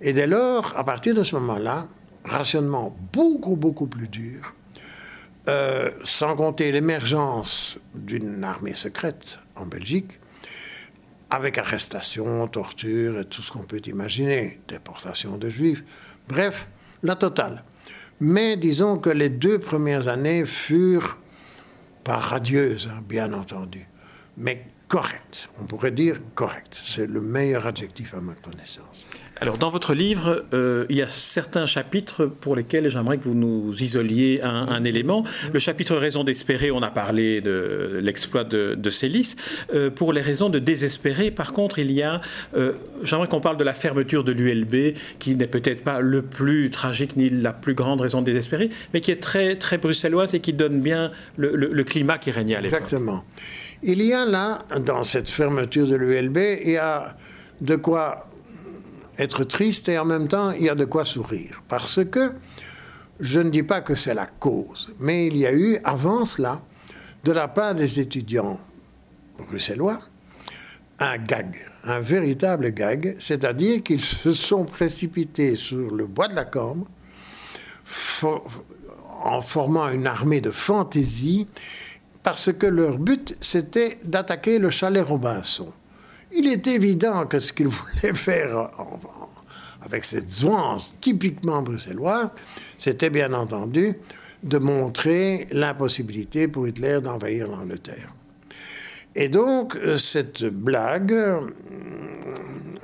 Et 0.00 0.12
dès 0.12 0.26
lors, 0.26 0.76
à 0.76 0.84
partir 0.84 1.14
de 1.14 1.22
ce 1.22 1.34
moment-là, 1.36 1.88
rationnement 2.24 2.96
beaucoup, 3.12 3.56
beaucoup 3.56 3.86
plus 3.86 4.08
dur, 4.08 4.54
euh, 5.48 5.90
sans 6.04 6.36
compter 6.36 6.70
l'émergence 6.70 7.78
d'une 7.94 8.44
armée 8.44 8.74
secrète 8.74 9.40
en 9.56 9.66
Belgique, 9.66 10.20
avec 11.30 11.58
arrestation, 11.58 12.46
torture 12.46 13.20
et 13.20 13.24
tout 13.24 13.42
ce 13.42 13.50
qu'on 13.50 13.64
peut 13.64 13.82
imaginer, 13.86 14.60
déportation 14.68 15.36
de 15.36 15.48
juifs, 15.48 15.84
bref, 16.28 16.68
la 17.02 17.16
totale. 17.16 17.64
Mais 18.20 18.56
disons 18.56 18.98
que 18.98 19.10
les 19.10 19.30
deux 19.30 19.58
premières 19.58 20.08
années 20.08 20.44
furent 20.46 21.18
pas 22.04 22.16
radieuses, 22.16 22.88
hein, 22.92 23.00
bien 23.08 23.32
entendu, 23.32 23.86
mais 24.36 24.64
correctes. 24.88 25.48
On 25.60 25.66
pourrait 25.66 25.90
dire 25.90 26.18
correctes. 26.34 26.80
C'est 26.82 27.06
le 27.06 27.20
meilleur 27.20 27.66
adjectif 27.66 28.14
à 28.14 28.20
ma 28.20 28.34
connaissance. 28.34 29.06
Alors, 29.40 29.56
dans 29.56 29.70
votre 29.70 29.94
livre, 29.94 30.44
euh, 30.52 30.84
il 30.88 30.96
y 30.96 31.02
a 31.02 31.08
certains 31.08 31.66
chapitres 31.66 32.26
pour 32.26 32.56
lesquels 32.56 32.88
j'aimerais 32.88 33.18
que 33.18 33.24
vous 33.24 33.34
nous 33.34 33.72
isoliez 33.82 34.40
un, 34.42 34.82
élément. 34.82 35.24
Le 35.52 35.58
chapitre 35.58 35.96
Raison 35.96 36.24
d'espérer, 36.24 36.70
on 36.70 36.82
a 36.82 36.90
parlé 36.90 37.40
de 37.40 38.00
l'exploit 38.02 38.42
de, 38.42 38.74
de 38.74 38.90
Célis. 38.90 39.36
Euh, 39.72 39.90
pour 39.90 40.12
les 40.12 40.22
raisons 40.22 40.48
de 40.48 40.58
désespérer, 40.58 41.30
par 41.30 41.52
contre, 41.52 41.78
il 41.78 41.92
y 41.92 42.02
a. 42.02 42.20
Euh, 42.56 42.72
j'aimerais 43.02 43.28
qu'on 43.28 43.40
parle 43.40 43.56
de 43.58 43.64
la 43.64 43.74
fermeture 43.74 44.24
de 44.24 44.32
l'ULB, 44.32 44.96
qui 45.20 45.36
n'est 45.36 45.46
peut-être 45.46 45.84
pas 45.84 46.00
le 46.00 46.22
plus 46.22 46.70
tragique 46.70 47.16
ni 47.16 47.28
la 47.28 47.52
plus 47.52 47.74
grande 47.74 48.00
raison 48.00 48.20
de 48.20 48.26
désespérer, 48.26 48.70
mais 48.92 49.00
qui 49.00 49.12
est 49.12 49.22
très, 49.22 49.56
très 49.56 49.78
bruxelloise 49.78 50.34
et 50.34 50.40
qui 50.40 50.52
donne 50.52 50.80
bien 50.80 51.12
le, 51.36 51.54
le 51.54 51.84
climat 51.84 52.18
qui 52.18 52.32
régnait 52.32 52.56
à 52.56 52.60
l'époque. 52.60 52.78
Exactement. 52.78 53.24
Il 53.84 54.02
y 54.02 54.12
a 54.12 54.26
là, 54.26 54.58
dans 54.84 55.04
cette 55.04 55.28
fermeture 55.28 55.86
de 55.86 55.94
l'ULB, 55.94 56.38
il 56.64 56.72
y 56.72 56.76
a 56.76 57.04
de 57.60 57.76
quoi 57.76 58.28
être 59.18 59.44
triste 59.44 59.88
et 59.88 59.98
en 59.98 60.04
même 60.04 60.28
temps, 60.28 60.52
il 60.52 60.64
y 60.64 60.68
a 60.68 60.74
de 60.74 60.84
quoi 60.84 61.04
sourire. 61.04 61.62
Parce 61.68 62.04
que 62.04 62.32
je 63.20 63.40
ne 63.40 63.50
dis 63.50 63.62
pas 63.62 63.80
que 63.80 63.94
c'est 63.94 64.14
la 64.14 64.26
cause, 64.26 64.94
mais 65.00 65.26
il 65.26 65.36
y 65.36 65.46
a 65.46 65.52
eu, 65.52 65.78
avant 65.84 66.24
cela, 66.24 66.62
de 67.24 67.32
la 67.32 67.48
part 67.48 67.74
des 67.74 68.00
étudiants 68.00 68.58
bruxellois, 69.38 69.98
un 71.00 71.18
gag, 71.18 71.56
un 71.84 72.00
véritable 72.00 72.70
gag, 72.70 73.16
c'est-à-dire 73.18 73.82
qu'ils 73.82 74.00
se 74.00 74.32
sont 74.32 74.64
précipités 74.64 75.54
sur 75.54 75.94
le 75.94 76.06
bois 76.06 76.28
de 76.28 76.34
la 76.34 76.44
Cambre 76.44 76.86
en 79.22 79.42
formant 79.42 79.88
une 79.88 80.06
armée 80.06 80.40
de 80.40 80.50
fantaisie 80.50 81.48
parce 82.22 82.52
que 82.52 82.66
leur 82.66 82.98
but, 82.98 83.36
c'était 83.40 83.98
d'attaquer 84.04 84.58
le 84.58 84.70
chalet 84.70 85.04
Robinson. 85.04 85.72
Il 86.32 86.46
est 86.46 86.66
évident 86.66 87.26
que 87.26 87.38
ce 87.38 87.52
qu'il 87.52 87.68
voulait 87.68 88.14
faire 88.14 88.70
avec 89.82 90.04
cette 90.04 90.28
zouance 90.28 90.94
typiquement 91.00 91.62
bruxelloise, 91.62 92.30
c'était 92.76 93.10
bien 93.10 93.32
entendu 93.32 93.94
de 94.42 94.58
montrer 94.58 95.48
l'impossibilité 95.50 96.48
pour 96.48 96.68
Hitler 96.68 97.00
d'envahir 97.00 97.48
l'Angleterre. 97.48 98.14
Et 99.14 99.28
donc, 99.28 99.76
cette 99.98 100.44
blague 100.44 101.12
euh, 101.12 101.40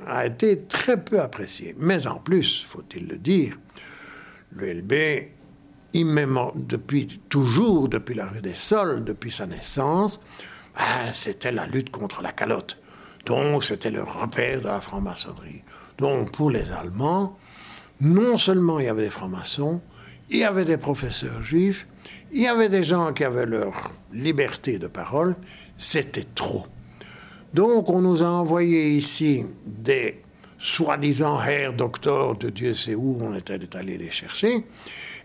a 0.05 0.25
été 0.25 0.63
très 0.63 1.01
peu 1.01 1.21
appréciée. 1.21 1.75
Mais 1.79 2.07
en 2.07 2.19
plus, 2.19 2.63
faut-il 2.67 3.07
le 3.07 3.17
dire, 3.17 3.57
le 4.51 4.73
LB, 4.73 4.93
depuis 6.55 7.21
toujours, 7.29 7.87
depuis 7.87 8.15
la 8.15 8.25
rue 8.25 8.41
des 8.41 8.53
Sols, 8.53 9.03
depuis 9.05 9.31
sa 9.31 9.45
naissance, 9.45 10.19
ben, 10.75 11.13
c'était 11.13 11.53
la 11.53 11.67
lutte 11.67 11.89
contre 11.89 12.21
la 12.21 12.33
calotte. 12.33 12.77
Donc, 13.25 13.63
c'était 13.63 13.91
le 13.91 14.03
repère 14.03 14.61
de 14.61 14.67
la 14.67 14.81
franc-maçonnerie. 14.81 15.63
Donc, 15.97 16.31
pour 16.31 16.51
les 16.51 16.71
Allemands, 16.71 17.37
non 18.01 18.37
seulement 18.37 18.79
il 18.79 18.85
y 18.85 18.89
avait 18.89 19.05
des 19.05 19.09
francs-maçons, 19.09 19.81
il 20.29 20.37
y 20.37 20.43
avait 20.43 20.65
des 20.65 20.77
professeurs 20.77 21.41
juifs, 21.41 21.85
il 22.31 22.43
y 22.43 22.47
avait 22.47 22.69
des 22.69 22.83
gens 22.83 23.13
qui 23.13 23.23
avaient 23.23 23.45
leur 23.45 23.91
liberté 24.11 24.79
de 24.79 24.87
parole, 24.87 25.35
c'était 25.77 26.25
trop. 26.35 26.65
Donc, 27.53 27.89
on 27.89 28.01
nous 28.01 28.21
a 28.21 28.27
envoyé 28.27 28.89
ici 28.89 29.45
des 29.65 30.21
soi-disant 30.57 31.41
Herr 31.41 31.73
Doctor 31.73 32.37
de 32.37 32.49
Dieu 32.49 32.73
sait 32.73 32.95
où 32.95 33.17
on 33.21 33.35
était 33.35 33.75
allé 33.75 33.97
les 33.97 34.11
chercher, 34.11 34.65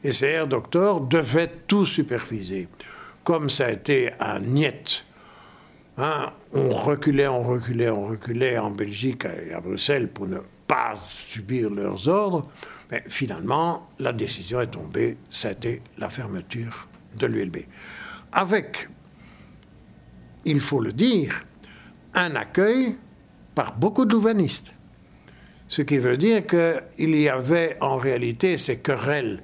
et 0.02 0.12
ces 0.12 0.26
Herr 0.26 0.46
Doctor 0.46 1.00
devaient 1.00 1.52
tout 1.66 1.86
superviser. 1.86 2.68
Comme 3.24 3.50
ça 3.50 3.66
a 3.66 3.70
été 3.70 4.10
un 4.18 4.40
niet 4.40 5.04
Hein, 6.02 6.32
on 6.54 6.70
reculait, 6.70 7.28
on 7.28 7.42
reculait, 7.42 7.90
on 7.90 8.06
reculait 8.06 8.56
en 8.56 8.70
Belgique 8.70 9.26
et 9.26 9.52
à 9.52 9.60
Bruxelles 9.60 10.08
pour 10.08 10.26
ne 10.26 10.38
pas 10.66 10.94
subir 10.96 11.68
leurs 11.68 12.08
ordres. 12.08 12.48
Mais 12.90 13.04
finalement, 13.06 13.86
la 13.98 14.14
décision 14.14 14.62
est 14.62 14.70
tombée, 14.70 15.18
c'était 15.28 15.82
la 15.98 16.08
fermeture 16.08 16.88
de 17.18 17.26
l'ULB. 17.26 17.58
Avec, 18.32 18.88
il 20.46 20.60
faut 20.60 20.80
le 20.80 20.94
dire, 20.94 21.42
un 22.14 22.34
accueil 22.34 22.96
par 23.54 23.76
beaucoup 23.76 24.06
de 24.06 24.12
louvanistes. 24.12 24.72
Ce 25.68 25.82
qui 25.82 25.98
veut 25.98 26.16
dire 26.16 26.46
qu'il 26.46 27.14
y 27.14 27.28
avait 27.28 27.76
en 27.82 27.98
réalité 27.98 28.56
ces 28.56 28.78
querelles. 28.78 29.38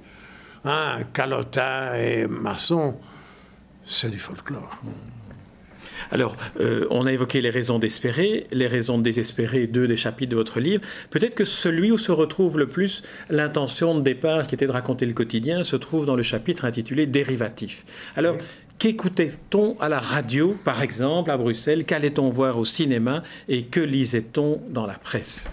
Hein, 0.65 1.01
Calotin 1.13 1.95
et 1.97 2.27
Masson, 2.27 2.99
c'est 3.85 4.09
du 4.09 4.19
folklore. 4.19 4.81
Alors, 6.11 6.37
euh, 6.61 6.87
on 6.91 7.07
a 7.07 7.13
évoqué 7.13 7.41
les 7.41 7.51
raisons 7.51 7.79
d'espérer, 7.79 8.47
les 8.53 8.67
raisons 8.67 8.99
de 8.99 9.03
désespérer, 9.03 9.67
deux 9.67 9.87
des 9.87 9.97
chapitres 9.97 10.31
de 10.31 10.37
votre 10.37 10.61
livre. 10.61 10.83
Peut-être 11.11 11.35
que 11.35 11.45
celui 11.45 11.91
où 11.91 11.99
se 11.99 12.13
retrouve 12.13 12.59
le 12.59 12.67
plus 12.67 13.03
l'intention 13.31 13.95
de 13.95 14.01
départ, 14.01 14.47
qui 14.47 14.55
était 14.55 14.67
de 14.67 14.73
raconter 14.73 15.07
le 15.07 15.15
quotidien, 15.15 15.65
se 15.65 15.77
trouve 15.77 16.07
dans 16.07 16.17
le 16.17 16.23
chapitre 16.23 16.65
intitulé 16.65 17.07
Dérivatif. 17.07 17.85
Alors, 18.17 18.37
Qu'écoutait-on 18.79 19.75
à 19.81 19.89
la 19.89 19.99
radio, 19.99 20.55
par 20.63 20.83
exemple, 20.83 21.31
à 21.31 21.39
Bruxelles? 21.39 21.87
Qu'allait-on 21.87 22.29
voir 22.29 22.59
au 22.59 22.67
cinéma? 22.67 23.23
Et 23.49 23.65
que 23.65 23.81
lisait-on 23.81 24.61
dans 24.69 24.85
la 24.85 24.93
presse? 24.99 25.49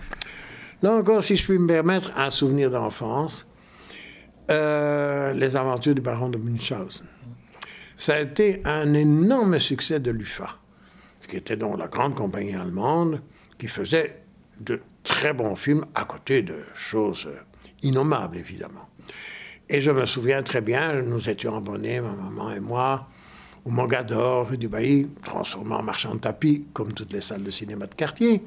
Là 0.82 0.92
encore, 0.92 1.24
si 1.24 1.38
je 1.38 1.46
puis 1.46 1.58
me 1.58 1.68
permettre, 1.68 2.12
un 2.18 2.30
souvenir 2.30 2.70
d'enfance. 2.70 3.48
Euh, 4.52 5.32
les 5.32 5.56
aventures 5.56 5.96
du 5.96 6.02
baron 6.02 6.30
de 6.30 6.38
Munchausen 6.38 7.08
ça 7.96 8.16
a 8.16 8.20
été 8.20 8.62
un 8.66 8.94
énorme 8.94 9.60
succès 9.60 10.00
de 10.00 10.12
l'UFA, 10.12 10.60
qui 11.28 11.38
était 11.38 11.58
donc 11.58 11.78
la 11.78 11.88
grande 11.88 12.16
compagnie 12.16 12.56
allemande 12.56 13.22
qui 13.58 13.68
faisait 13.68 14.24
de 14.60 14.82
très 15.04 15.34
bons 15.34 15.56
films 15.56 15.86
à 15.96 16.06
côté 16.06 16.42
de 16.42 16.64
choses 16.76 17.30
innommable, 17.82 18.38
évidemment. 18.38 18.90
Et 19.70 19.82
je 19.82 19.92
me 19.92 20.06
souviens 20.06 20.44
très 20.44 20.62
bien, 20.62 21.02
nous 21.02 21.30
étions 21.30 21.56
abonnés, 21.56 22.02
ma 22.02 22.14
maman 22.14 22.52
et 22.52 22.60
moi, 22.60 23.08
au 23.66 23.70
Mogador, 23.70 24.58
du 24.58 24.68
Bailly, 24.68 25.10
transformé 25.24 25.76
en 25.76 25.84
marchand 25.84 26.16
de 26.16 26.20
tapis, 26.20 26.66
comme 26.74 26.94
toutes 26.94 27.14
les 27.14 27.22
salles 27.22 27.44
de 27.44 27.52
cinéma 27.52 27.88
de 27.88 27.96
quartier. 27.96 28.44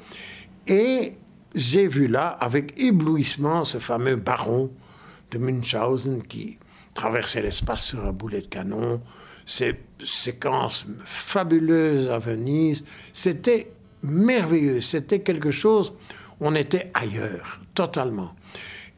Et 0.67 1.15
j'ai 1.55 1.87
vu 1.87 2.07
là, 2.07 2.29
avec 2.29 2.79
éblouissement, 2.79 3.65
ce 3.65 3.79
fameux 3.79 4.17
baron 4.17 4.71
de 5.31 5.39
Munchausen 5.39 6.23
qui 6.23 6.59
traversait 6.95 7.43
l'espace 7.43 7.83
sur 7.83 8.05
un 8.05 8.13
boulet 8.13 8.43
de 8.43 8.47
canon, 8.47 9.01
ces 9.47 9.81
séquences 10.05 10.87
fabuleuses 11.05 12.11
à 12.11 12.19
Venise. 12.19 12.85
C'était 13.13 13.71
merveilleux, 14.03 14.83
c'était 14.83 15.21
quelque 15.21 15.51
chose, 15.51 15.95
on 16.41 16.55
était 16.55 16.91
ailleurs, 16.93 17.61
totalement. 17.73 18.33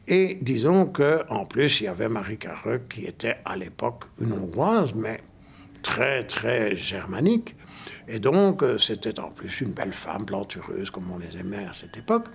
Et 0.07 0.39
disons 0.41 0.87
que 0.87 1.23
en 1.29 1.45
plus, 1.45 1.81
il 1.81 1.83
y 1.85 1.87
avait 1.87 2.09
Marie 2.09 2.39
Carreux 2.39 2.81
qui 2.89 3.05
était 3.05 3.37
à 3.45 3.55
l'époque 3.55 4.05
une 4.19 4.33
Hongroise, 4.33 4.93
mais 4.95 5.21
très, 5.83 6.25
très 6.25 6.75
germanique. 6.75 7.55
Et 8.07 8.19
donc, 8.19 8.63
euh, 8.63 8.79
c'était 8.79 9.19
en 9.19 9.29
plus 9.29 9.61
une 9.61 9.71
belle 9.71 9.93
femme 9.93 10.25
plantureuse, 10.25 10.89
comme 10.89 11.11
on 11.11 11.19
les 11.19 11.37
aimait 11.37 11.65
à 11.65 11.73
cette 11.73 11.95
époque. 11.95 12.25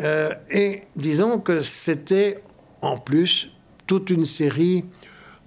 Euh, 0.00 0.32
et 0.48 0.84
disons 0.94 1.40
que 1.40 1.60
c'était 1.60 2.40
en 2.82 2.98
plus 2.98 3.50
toute 3.86 4.10
une 4.10 4.24
série 4.24 4.84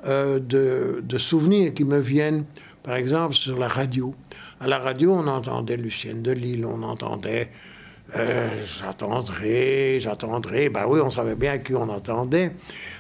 euh, 0.06 0.40
de, 0.40 1.18
souvenirs 1.18 1.74
qui 1.74 1.84
me 1.84 2.00
viennent, 2.00 2.46
par 2.84 2.96
exemple, 2.96 3.36
sur 3.36 3.58
la 3.58 3.68
radio. 3.68 4.14
À 4.60 4.68
la 4.68 4.80
radio, 4.80 5.14
on 5.14 5.28
entendait 5.28 5.78
Lucienne 5.78 6.22
de 6.22 6.32
Lille, 6.32 6.66
on 6.66 6.84
entendait 6.84 7.50
J'attendrai, 8.14 10.00
j'attendrai. 10.00 10.70
Ben 10.70 10.86
oui, 10.88 11.00
on 11.02 11.10
savait 11.10 11.36
bien 11.36 11.58
qui 11.58 11.74
on 11.74 11.90
entendait. 11.90 12.52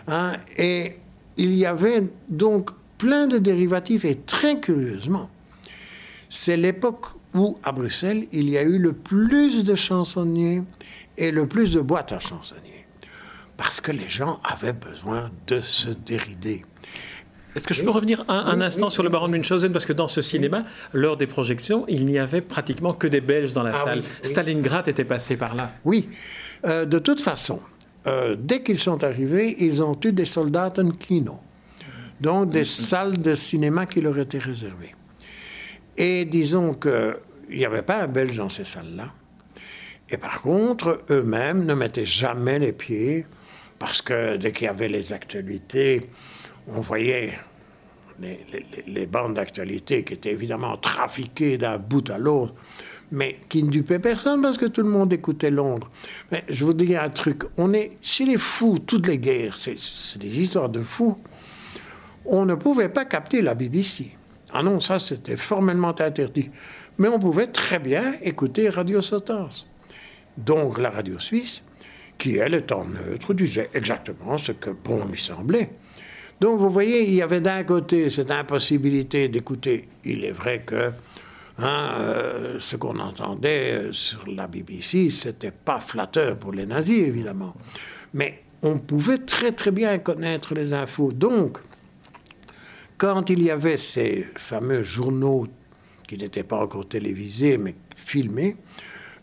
Hein. 0.07 0.33
Et 0.57 0.95
il 1.37 1.53
y 1.53 1.65
avait 1.65 2.03
donc 2.27 2.71
plein 2.97 3.27
de 3.27 3.37
dérivatifs, 3.37 4.05
et 4.05 4.15
très 4.15 4.59
curieusement, 4.59 5.29
c'est 6.29 6.57
l'époque 6.57 7.05
où, 7.33 7.57
à 7.63 7.71
Bruxelles, 7.71 8.25
il 8.31 8.49
y 8.49 8.57
a 8.57 8.63
eu 8.63 8.77
le 8.77 8.93
plus 8.93 9.63
de 9.63 9.75
chansonniers 9.75 10.63
et 11.17 11.31
le 11.31 11.47
plus 11.47 11.73
de 11.73 11.81
boîtes 11.81 12.11
à 12.11 12.19
chansonniers. 12.19 12.87
Parce 13.57 13.79
que 13.79 13.91
les 13.91 14.09
gens 14.09 14.39
avaient 14.43 14.73
besoin 14.73 15.31
de 15.47 15.61
se 15.61 15.89
dérider. 15.89 16.63
Est-ce 17.55 17.67
que 17.67 17.73
je 17.73 17.83
peux 17.83 17.89
revenir 17.89 18.25
un, 18.27 18.59
instant 18.59 18.89
sur 18.89 19.01
le 19.01 19.09
baron 19.09 19.27
de 19.27 19.37
Munchausen? 19.37 19.71
Parce 19.71 19.85
que 19.85 19.93
dans 19.93 20.09
ce 20.09 20.21
cinéma, 20.21 20.63
lors 20.91 21.15
des 21.15 21.27
projections, 21.27 21.85
il 21.87 22.05
n'y 22.05 22.19
avait 22.19 22.41
pratiquement 22.41 22.93
que 22.93 23.07
des 23.07 23.21
Belges 23.21 23.53
dans 23.53 23.63
la 23.63 23.71
ah 23.73 23.83
salle. 23.85 24.03
Stalingrad 24.23 24.89
était 24.89 25.05
passé 25.05 25.37
par 25.37 25.55
là. 25.55 25.71
Oui. 25.85 26.09
Euh, 26.65 26.83
de 26.83 26.99
toute 26.99 27.21
façon, 27.21 27.59
euh, 28.07 28.35
dès 28.37 28.61
qu'ils 28.61 28.77
sont 28.77 29.05
arrivés, 29.05 29.55
ils 29.59 29.81
ont 29.81 29.97
eu 30.03 30.11
des 30.11 30.25
soldats 30.25 30.73
en 30.77 30.89
kino. 30.91 31.39
Donc 32.19 32.51
des 32.51 32.63
mm-hmm. 32.63 32.65
salles 32.65 33.17
de 33.17 33.35
cinéma 33.35 33.85
qui 33.85 34.01
leur 34.01 34.17
étaient 34.19 34.37
réservées. 34.37 34.93
Et 35.97 36.25
disons 36.25 36.73
qu'il 36.73 37.15
n'y 37.49 37.65
avait 37.65 37.83
pas 37.83 38.03
un 38.03 38.07
Belge 38.07 38.35
dans 38.35 38.49
ces 38.49 38.65
salles-là. 38.65 39.13
Et 40.09 40.17
par 40.17 40.41
contre, 40.41 41.03
eux-mêmes 41.09 41.65
ne 41.65 41.73
mettaient 41.73 42.05
jamais 42.05 42.59
les 42.59 42.73
pieds, 42.73 43.25
parce 43.79 44.01
que 44.01 44.37
dès 44.37 44.51
qu'il 44.51 44.65
y 44.65 44.69
avait 44.69 44.87
les 44.87 45.13
actualités, 45.13 46.01
on 46.67 46.81
voyait 46.81 47.33
les, 48.87 49.05
bandes 49.05 49.33
d'actualité 49.33 50.03
qui 50.03 50.13
étaient 50.13 50.31
évidemment 50.31 50.77
trafiquées 50.77 51.57
d'un 51.57 51.77
bout 51.77 52.09
à 52.09 52.17
l'autre, 52.17 52.53
mais 53.11 53.37
qui 53.49 53.63
ne 53.63 53.69
dupaient 53.69 53.99
personne 53.99 54.41
parce 54.41 54.57
que 54.57 54.65
tout 54.65 54.81
le 54.81 54.89
monde 54.89 55.11
écoutait 55.13 55.49
Londres. 55.49 55.89
Mais 56.31 56.43
je 56.47 56.65
vous 56.65 56.73
dis 56.73 56.95
un 56.95 57.09
truc, 57.09 57.43
on 57.57 57.73
est 57.73 57.97
chez 58.01 58.25
les 58.25 58.37
fous, 58.37 58.79
toutes 58.79 59.07
les 59.07 59.17
guerres, 59.17 59.57
c'est 59.57 60.17
des 60.17 60.39
histoires 60.39 60.69
de 60.69 60.81
fous. 60.81 61.15
On 62.25 62.45
ne 62.45 62.55
pouvait 62.55 62.89
pas 62.89 63.05
capter 63.05 63.41
la 63.41 63.53
BBC. 63.53 64.11
Ah 64.51 64.63
non, 64.63 64.79
ça 64.79 64.99
c'était 64.99 65.37
formellement 65.37 65.93
interdit. 65.99 66.49
Mais 66.97 67.09
on 67.09 67.19
pouvait 67.19 67.47
très 67.47 67.79
bien 67.79 68.13
écouter 68.23 68.69
Radio 68.69 69.01
Sotens. 69.01 69.67
Donc 70.37 70.79
la 70.79 70.89
radio 70.89 71.19
suisse, 71.19 71.63
qui 72.17 72.37
elle 72.37 72.55
étant 72.55 72.85
neutre, 72.85 73.33
disait 73.33 73.69
exactement 73.73 74.37
ce 74.37 74.53
que 74.53 74.69
bon 74.69 75.05
lui 75.05 75.19
semblait. 75.19 75.69
Donc 76.41 76.59
vous 76.59 76.69
voyez, 76.69 77.03
il 77.03 77.15
y 77.15 77.21
avait 77.21 77.41
d'un 77.41 77.63
côté 77.63 78.09
cette 78.09 78.31
impossibilité 78.31 79.29
d'écouter. 79.29 79.87
Il 80.03 80.25
est 80.25 80.31
vrai 80.31 80.61
que 80.65 80.91
hein, 81.57 81.97
euh, 81.99 82.57
ce 82.59 82.75
qu'on 82.75 82.99
entendait 82.99 83.89
sur 83.91 84.27
la 84.27 84.47
BBC, 84.47 85.09
c'était 85.09 85.51
pas 85.51 85.79
flatteur 85.79 86.37
pour 86.37 86.51
les 86.51 86.65
nazis, 86.65 87.07
évidemment. 87.07 87.55
Mais 88.13 88.43
on 88.63 88.79
pouvait 88.79 89.17
très 89.17 89.51
très 89.51 89.71
bien 89.71 89.97
connaître 89.99 90.53
les 90.53 90.73
infos. 90.73 91.11
Donc, 91.11 91.59
quand 92.97 93.29
il 93.29 93.43
y 93.43 93.51
avait 93.51 93.77
ces 93.77 94.25
fameux 94.35 94.83
journaux 94.83 95.47
qui 96.07 96.17
n'étaient 96.17 96.43
pas 96.43 96.59
encore 96.59 96.87
télévisés, 96.87 97.57
mais 97.57 97.75
filmés, 97.95 98.57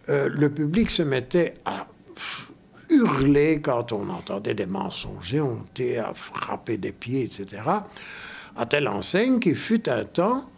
euh, 0.08 0.28
le 0.28 0.50
public 0.50 0.90
se 0.90 1.02
mettait 1.02 1.54
à 1.64 1.86
hurler 3.02 3.60
quand 3.60 3.92
on 3.92 4.08
entendait 4.08 4.54
des 4.54 4.66
mensonges, 4.66 5.34
on 5.34 5.64
était 5.70 5.98
à 5.98 6.12
frapper 6.14 6.78
des 6.78 6.92
pieds, 6.92 7.24
etc. 7.24 7.62
À 8.56 8.66
telle 8.66 8.88
enseigne 8.88 9.38
qu'il 9.38 9.56
fut 9.56 9.88
un 9.88 10.04
temps 10.04 10.48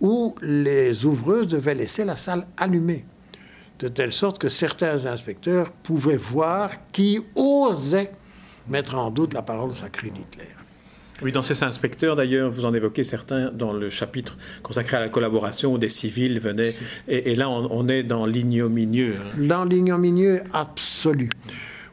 où 0.00 0.34
les 0.42 1.06
ouvreuses 1.06 1.48
devaient 1.48 1.74
laisser 1.74 2.04
la 2.04 2.16
salle 2.16 2.46
allumée, 2.56 3.04
de 3.78 3.88
telle 3.88 4.12
sorte 4.12 4.38
que 4.38 4.48
certains 4.48 5.06
inspecteurs 5.06 5.70
pouvaient 5.70 6.16
voir 6.16 6.70
qui 6.92 7.20
osait 7.34 8.12
mettre 8.68 8.94
en 8.96 9.10
doute 9.10 9.34
la 9.34 9.42
parole 9.42 9.72
sacrée 9.72 10.10
d'Hitler. 10.10 10.48
Oui, 11.22 11.30
dans 11.30 11.42
ces 11.42 11.62
inspecteurs, 11.62 12.16
d'ailleurs, 12.16 12.50
vous 12.50 12.64
en 12.64 12.74
évoquez 12.74 13.04
certains 13.04 13.50
dans 13.50 13.72
le 13.72 13.88
chapitre 13.88 14.36
consacré 14.62 14.96
à 14.96 15.00
la 15.00 15.08
collaboration 15.08 15.72
où 15.72 15.78
des 15.78 15.88
civils 15.88 16.40
venaient. 16.40 16.74
Et, 17.06 17.34
là, 17.36 17.48
on, 17.48 17.88
est 17.88 18.02
dans 18.02 18.26
l'ignominieux. 18.26 19.14
Hein. 19.18 19.46
Dans 19.46 19.64
l'ignominieux 19.64 20.42
absolu. 20.52 21.30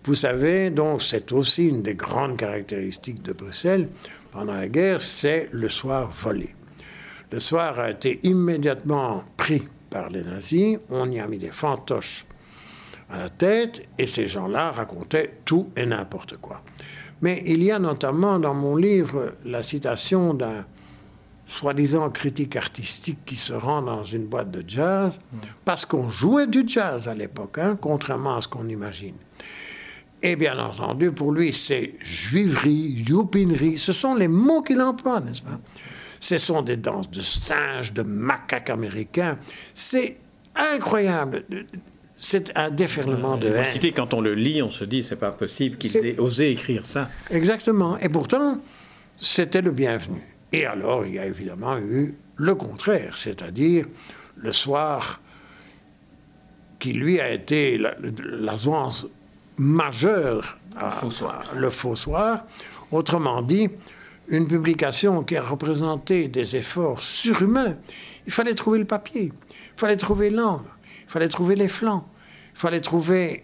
Vous 0.03 0.15
savez, 0.15 0.71
donc, 0.71 1.03
c'est 1.03 1.31
aussi 1.31 1.67
une 1.67 1.83
des 1.83 1.93
grandes 1.93 2.35
caractéristiques 2.35 3.21
de 3.21 3.33
Bruxelles 3.33 3.87
pendant 4.31 4.53
la 4.53 4.67
guerre, 4.67 4.99
c'est 4.99 5.47
le 5.51 5.69
soir 5.69 6.09
volé. 6.09 6.55
Le 7.31 7.39
soir 7.39 7.79
a 7.79 7.91
été 7.91 8.19
immédiatement 8.23 9.23
pris 9.37 9.61
par 9.91 10.09
les 10.09 10.23
nazis, 10.23 10.79
on 10.89 11.09
y 11.11 11.19
a 11.19 11.27
mis 11.27 11.37
des 11.37 11.51
fantoches 11.51 12.25
à 13.11 13.17
la 13.17 13.29
tête, 13.29 13.87
et 13.99 14.07
ces 14.07 14.27
gens-là 14.27 14.71
racontaient 14.71 15.39
tout 15.45 15.69
et 15.75 15.85
n'importe 15.85 16.37
quoi. 16.37 16.63
Mais 17.21 17.43
il 17.45 17.63
y 17.63 17.71
a 17.71 17.77
notamment 17.77 18.39
dans 18.39 18.55
mon 18.55 18.75
livre 18.75 19.35
la 19.45 19.61
citation 19.61 20.33
d'un 20.33 20.65
soi-disant 21.45 22.09
critique 22.09 22.55
artistique 22.55 23.19
qui 23.25 23.35
se 23.35 23.53
rend 23.53 23.81
dans 23.81 24.03
une 24.03 24.25
boîte 24.25 24.49
de 24.49 24.63
jazz, 24.67 25.19
parce 25.63 25.85
qu'on 25.85 26.09
jouait 26.09 26.47
du 26.47 26.63
jazz 26.65 27.07
à 27.07 27.13
l'époque, 27.13 27.59
hein, 27.59 27.77
contrairement 27.79 28.37
à 28.37 28.41
ce 28.41 28.47
qu'on 28.47 28.67
imagine. 28.67 29.17
Et 30.23 30.35
bien 30.35 30.57
entendu, 30.59 31.11
pour 31.11 31.31
lui, 31.31 31.51
c'est 31.51 31.95
juiverie, 31.99 33.03
youpinerie, 33.07 33.77
ce 33.77 33.91
sont 33.91 34.13
les 34.13 34.27
mots 34.27 34.61
qu'il 34.61 34.79
emploie, 34.79 35.19
n'est-ce 35.19 35.41
pas? 35.41 35.59
Ce 36.19 36.37
sont 36.37 36.61
des 36.61 36.77
danses 36.77 37.09
de 37.09 37.21
singes, 37.21 37.93
de 37.93 38.03
macaques 38.03 38.69
américains. 38.69 39.39
C'est 39.73 40.17
incroyable. 40.55 41.43
C'est 42.15 42.55
un 42.55 42.69
déferlement 42.69 43.37
de 43.37 43.47
haine. 43.47 43.93
Quand 43.95 44.13
on 44.13 44.21
le 44.21 44.35
lit, 44.35 44.61
on 44.61 44.69
se 44.69 44.83
dit, 44.83 45.01
c'est 45.01 45.15
pas 45.15 45.31
possible 45.31 45.77
qu'il 45.77 45.97
ait 45.97 46.19
osé 46.19 46.51
écrire 46.51 46.85
ça. 46.85 47.09
Exactement. 47.31 47.97
Et 47.97 48.09
pourtant, 48.09 48.61
c'était 49.19 49.63
le 49.63 49.71
bienvenu. 49.71 50.21
Et 50.51 50.67
alors, 50.67 51.07
il 51.07 51.15
y 51.15 51.19
a 51.19 51.25
évidemment 51.25 51.79
eu 51.79 52.15
le 52.35 52.53
contraire, 52.53 53.17
c'est-à-dire 53.17 53.85
le 54.35 54.51
soir 54.51 55.19
qui 56.77 56.93
lui 56.93 57.19
a 57.19 57.31
été 57.31 57.79
la, 57.79 57.95
la 58.23 58.55
majeur, 59.61 60.57
le 61.55 61.69
faux 61.69 61.95
soir. 61.95 62.45
Autrement 62.91 63.41
dit, 63.41 63.69
une 64.27 64.47
publication 64.47 65.23
qui 65.23 65.37
a 65.37 65.41
représenté 65.41 66.27
des 66.27 66.55
efforts 66.55 66.99
surhumains. 66.99 67.77
Il 68.25 68.31
fallait 68.31 68.55
trouver 68.55 68.79
le 68.79 68.85
papier, 68.85 69.31
il 69.31 69.79
fallait 69.79 69.97
trouver 69.97 70.29
l'angle, 70.29 70.69
il 71.03 71.09
fallait 71.09 71.29
trouver 71.29 71.55
les 71.55 71.67
flancs, 71.67 72.07
il 72.53 72.59
fallait 72.59 72.81
trouver 72.81 73.43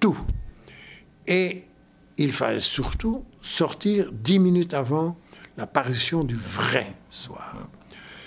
tout. 0.00 0.18
Et 1.26 1.64
il 2.18 2.32
fallait 2.32 2.60
surtout 2.60 3.24
sortir 3.40 4.10
dix 4.12 4.38
minutes 4.38 4.74
avant 4.74 5.18
la 5.56 5.66
parution 5.66 6.24
du 6.24 6.36
vrai 6.36 6.94
soir. 7.10 7.56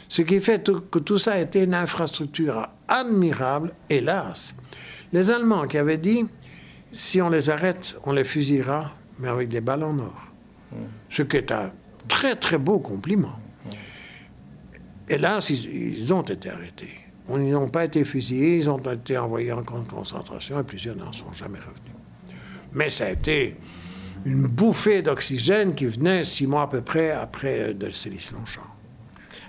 Ce 0.07 0.21
qui 0.21 0.39
fait 0.39 0.71
que 0.91 0.99
tout 0.99 1.17
ça 1.17 1.33
a 1.33 1.39
été 1.39 1.63
une 1.63 1.73
infrastructure 1.73 2.67
admirable, 2.87 3.73
hélas. 3.89 4.55
Les 5.11 5.31
Allemands 5.31 5.65
qui 5.65 5.77
avaient 5.77 5.97
dit 5.97 6.25
si 6.95 7.21
on 7.21 7.29
les 7.29 7.49
arrête, 7.49 7.95
on 8.05 8.13
les 8.13 8.23
fusillera, 8.23 8.93
mais 9.19 9.27
avec 9.27 9.49
des 9.49 9.61
balles 9.61 9.83
en 9.83 9.99
or. 9.99 10.31
Ce 11.09 11.21
qui 11.23 11.37
est 11.37 11.51
un 11.51 11.71
très 12.07 12.35
très 12.35 12.57
beau 12.57 12.79
compliment. 12.79 13.37
Hélas, 15.09 15.49
ils, 15.49 15.97
ils 15.97 16.13
ont 16.13 16.21
été 16.21 16.49
arrêtés. 16.49 16.99
Ils 17.29 17.51
n'ont 17.51 17.69
pas 17.69 17.85
été 17.85 18.05
fusillés, 18.05 18.57
ils 18.57 18.69
ont 18.69 18.77
été 18.77 19.17
envoyés 19.17 19.51
en 19.51 19.63
camp 19.63 19.81
de 19.81 19.87
concentration 19.87 20.59
et 20.59 20.63
plusieurs 20.63 20.95
n'en 20.95 21.11
sont 21.11 21.33
jamais 21.33 21.59
revenus. 21.59 21.95
Mais 22.71 22.89
ça 22.89 23.07
a 23.07 23.09
été 23.09 23.57
une 24.25 24.47
bouffée 24.47 25.01
d'oxygène 25.01 25.75
qui 25.75 25.85
venait 25.85 26.23
six 26.23 26.47
mois 26.47 26.63
à 26.63 26.67
peu 26.67 26.81
près 26.81 27.11
après 27.11 27.73
de 27.73 27.89
Célis 27.91 28.29
Longchamp. 28.33 28.74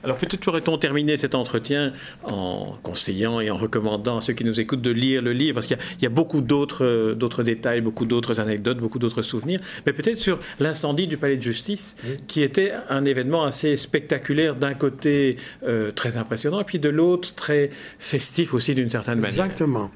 Alors 0.06 0.18
peut-être 0.18 0.38
pourrait-on 0.38 0.78
terminer 0.78 1.16
cet 1.16 1.34
entretien 1.34 1.92
en 2.22 2.78
conseillant 2.84 3.40
et 3.40 3.50
en 3.50 3.56
recommandant 3.56 4.18
à 4.18 4.20
ceux 4.20 4.34
qui 4.34 4.44
nous 4.44 4.60
écoutent 4.60 4.80
de 4.80 4.92
lire 4.92 5.20
le 5.20 5.32
livre, 5.32 5.54
parce 5.54 5.66
qu'il 5.66 5.76
y, 6.00 6.06
a 6.06 6.10
beaucoup 6.10 6.42
d'autres, 6.42 7.14
d'autres 7.14 7.42
détails, 7.42 7.80
beaucoup 7.80 8.06
d'autres 8.06 8.38
anecdotes, 8.38 8.78
beaucoup 8.78 9.00
d'autres 9.00 9.22
souvenirs, 9.22 9.60
mais 9.84 9.92
peut-être 9.92 10.16
sur 10.16 10.38
l'incendie 10.60 11.08
du 11.08 11.16
palais 11.16 11.36
de 11.36 11.42
justice, 11.42 11.96
qui 12.28 12.42
était 12.42 12.72
un 12.88 13.04
événement 13.04 13.42
assez 13.42 13.76
spectaculaire 13.76 14.54
d'un 14.54 14.74
côté 14.74 15.38
euh, 15.64 15.90
très 15.90 16.18
impressionnant, 16.18 16.60
et 16.60 16.64
puis 16.64 16.78
de 16.78 16.88
l'autre 16.88 17.34
très 17.34 17.70
festif 17.98 18.54
aussi 18.54 18.76
d'une 18.76 18.90
certaine 18.90 19.18
manière. 19.18 19.46
Exactement. 19.46 19.90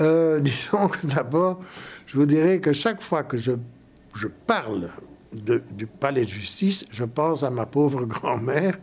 Euh, 0.00 0.38
disons 0.40 0.88
que 0.88 1.06
d'abord, 1.06 1.60
je 2.04 2.18
vous 2.18 2.26
dirais 2.26 2.60
que 2.60 2.74
chaque 2.74 3.00
fois 3.00 3.22
que 3.22 3.38
je, 3.38 3.52
je 4.14 4.26
parle 4.46 4.86
du 5.32 5.86
palais 5.86 6.26
de 6.26 6.30
justice, 6.30 6.84
je 6.92 7.04
pense 7.04 7.42
à 7.42 7.48
ma 7.48 7.64
pauvre 7.64 8.04
grand-mère 8.04 8.76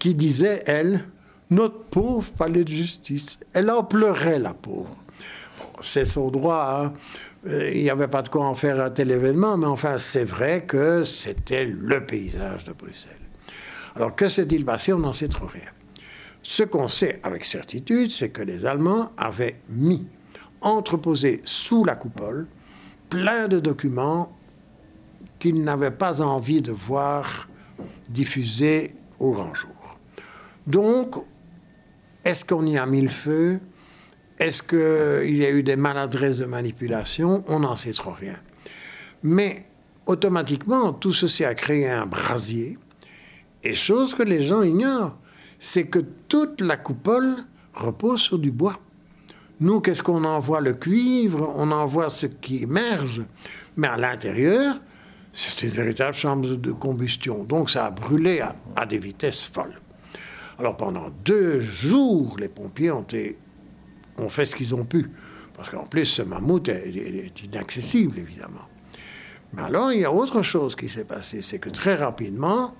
qui 0.00 0.14
disait, 0.14 0.64
elle, 0.66 1.04
notre 1.50 1.78
pauvre 1.84 2.32
palais 2.32 2.64
de 2.64 2.68
justice. 2.68 3.38
Elle 3.52 3.70
en 3.70 3.84
pleurait, 3.84 4.40
la 4.40 4.54
pauvre. 4.54 4.96
c'est 5.80 6.04
son 6.04 6.30
droit. 6.30 6.82
Hein. 6.82 6.92
Euh, 7.46 7.70
il 7.72 7.82
n'y 7.82 7.90
avait 7.90 8.08
pas 8.08 8.22
de 8.22 8.28
quoi 8.28 8.46
en 8.46 8.54
faire 8.54 8.80
un 8.80 8.90
tel 8.90 9.10
événement, 9.12 9.56
mais 9.56 9.66
enfin, 9.66 9.98
c'est 9.98 10.24
vrai 10.24 10.64
que 10.64 11.04
c'était 11.04 11.64
le 11.64 12.04
paysage 12.04 12.64
de 12.64 12.72
Bruxelles. 12.72 13.12
Alors, 13.94 14.16
que 14.16 14.28
s'est-il 14.28 14.64
passé? 14.64 14.92
On 14.92 14.98
n'en 14.98 15.12
sait 15.12 15.28
trop 15.28 15.46
rien. 15.46 15.70
Ce 16.42 16.62
qu'on 16.62 16.88
sait 16.88 17.20
avec 17.22 17.44
certitude, 17.44 18.10
c'est 18.10 18.30
que 18.30 18.42
les 18.42 18.64
Allemands 18.64 19.10
avaient 19.18 19.60
mis, 19.68 20.06
entreposé 20.62 21.42
sous 21.44 21.84
la 21.84 21.94
coupole, 21.94 22.46
plein 23.10 23.48
de 23.48 23.60
documents 23.60 24.32
qu'ils 25.38 25.62
n'avaient 25.62 25.90
pas 25.90 26.22
envie 26.22 26.62
de 26.62 26.72
voir 26.72 27.48
diffusés 28.08 28.94
au 29.18 29.32
grand 29.32 29.54
jour. 29.54 29.79
Donc, 30.70 31.16
est-ce 32.24 32.44
qu'on 32.44 32.64
y 32.64 32.78
a 32.78 32.86
mis 32.86 33.00
le 33.00 33.08
feu? 33.08 33.58
Est-ce 34.38 34.62
qu'il 34.62 35.36
y 35.36 35.44
a 35.44 35.50
eu 35.50 35.64
des 35.64 35.74
maladresses 35.74 36.38
de 36.38 36.44
manipulation? 36.44 37.42
On 37.48 37.60
n'en 37.60 37.74
sait 37.74 37.92
trop 37.92 38.12
rien. 38.12 38.36
Mais 39.24 39.66
automatiquement, 40.06 40.92
tout 40.92 41.12
ceci 41.12 41.44
a 41.44 41.54
créé 41.54 41.90
un 41.90 42.06
brasier. 42.06 42.78
Et 43.64 43.74
chose 43.74 44.14
que 44.14 44.22
les 44.22 44.42
gens 44.42 44.62
ignorent, 44.62 45.18
c'est 45.58 45.86
que 45.88 45.98
toute 45.98 46.60
la 46.60 46.76
coupole 46.76 47.34
repose 47.74 48.20
sur 48.20 48.38
du 48.38 48.52
bois. 48.52 48.76
Nous, 49.58 49.80
qu'est-ce 49.80 50.04
qu'on 50.04 50.24
envoie? 50.24 50.60
Le 50.60 50.74
cuivre, 50.74 51.52
on 51.56 51.72
envoie 51.72 52.08
ce 52.10 52.26
qui 52.26 52.62
émerge. 52.62 53.22
Mais 53.76 53.88
à 53.88 53.96
l'intérieur, 53.96 54.76
c'est 55.32 55.64
une 55.64 55.70
véritable 55.70 56.14
chambre 56.14 56.54
de 56.54 56.72
combustion. 56.72 57.42
Donc 57.42 57.70
ça 57.70 57.86
a 57.86 57.90
brûlé 57.90 58.40
à 58.76 58.86
des 58.86 58.98
vitesses 58.98 59.44
folles. 59.44 59.74
Alors 60.60 60.76
pendant 60.76 61.08
deux 61.24 61.58
jours, 61.58 62.36
les 62.38 62.48
pompiers 62.48 62.90
ont, 62.90 63.06
fait 64.28 64.44
ce 64.44 64.54
qu'ils 64.54 64.74
ont 64.74 64.84
pu. 64.84 65.10
Parce 65.56 65.70
qu'en 65.70 65.86
plus, 65.86 66.04
ce 66.04 66.20
mammouth 66.20 66.68
est, 66.68 67.42
inaccessible, 67.42 68.18
évidemment. 68.18 68.68
Mais 69.54 69.62
alors, 69.62 69.90
il 69.90 70.00
y 70.00 70.04
a 70.04 70.12
autre 70.12 70.42
chose 70.42 70.76
qui 70.76 70.90
s'est 70.90 71.06
passé. 71.06 71.40
C'est 71.40 71.58
que 71.58 71.70
très 71.70 71.94
rapidement, 71.94 72.74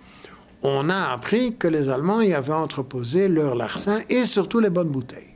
on 0.63 0.91
a 0.91 1.11
appris 1.11 1.57
que 1.57 1.69
les 1.69 1.89
Allemands 1.89 2.21
y 2.21 2.35
avaient 2.35 2.53
entreposé 2.53 3.29
leurs 3.29 3.55
larcins 3.55 4.03
et 4.11 4.27
surtout 4.27 4.61
les 4.61 4.69
bonnes 4.69 4.91
bouteilles. 4.91 5.35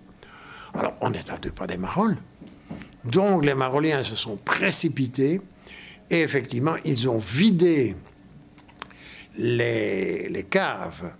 Alors, 0.75 0.93
on 1.01 1.15
est 1.15 1.31
à 1.31 1.39
deux 1.39 1.51
pas 1.51 1.67
des 1.67 1.79
Marolles. 1.79 2.19
Donc, 3.07 3.47
les 3.47 3.55
Maroliens 3.55 4.03
se 4.03 4.17
sont 4.17 4.37
précipités 4.37 5.41
et 6.11 6.21
effectivement, 6.21 6.77
ils 6.85 7.09
ont 7.09 7.19
vidé 7.19 7.97
les 9.39 10.47
caves 10.51 11.15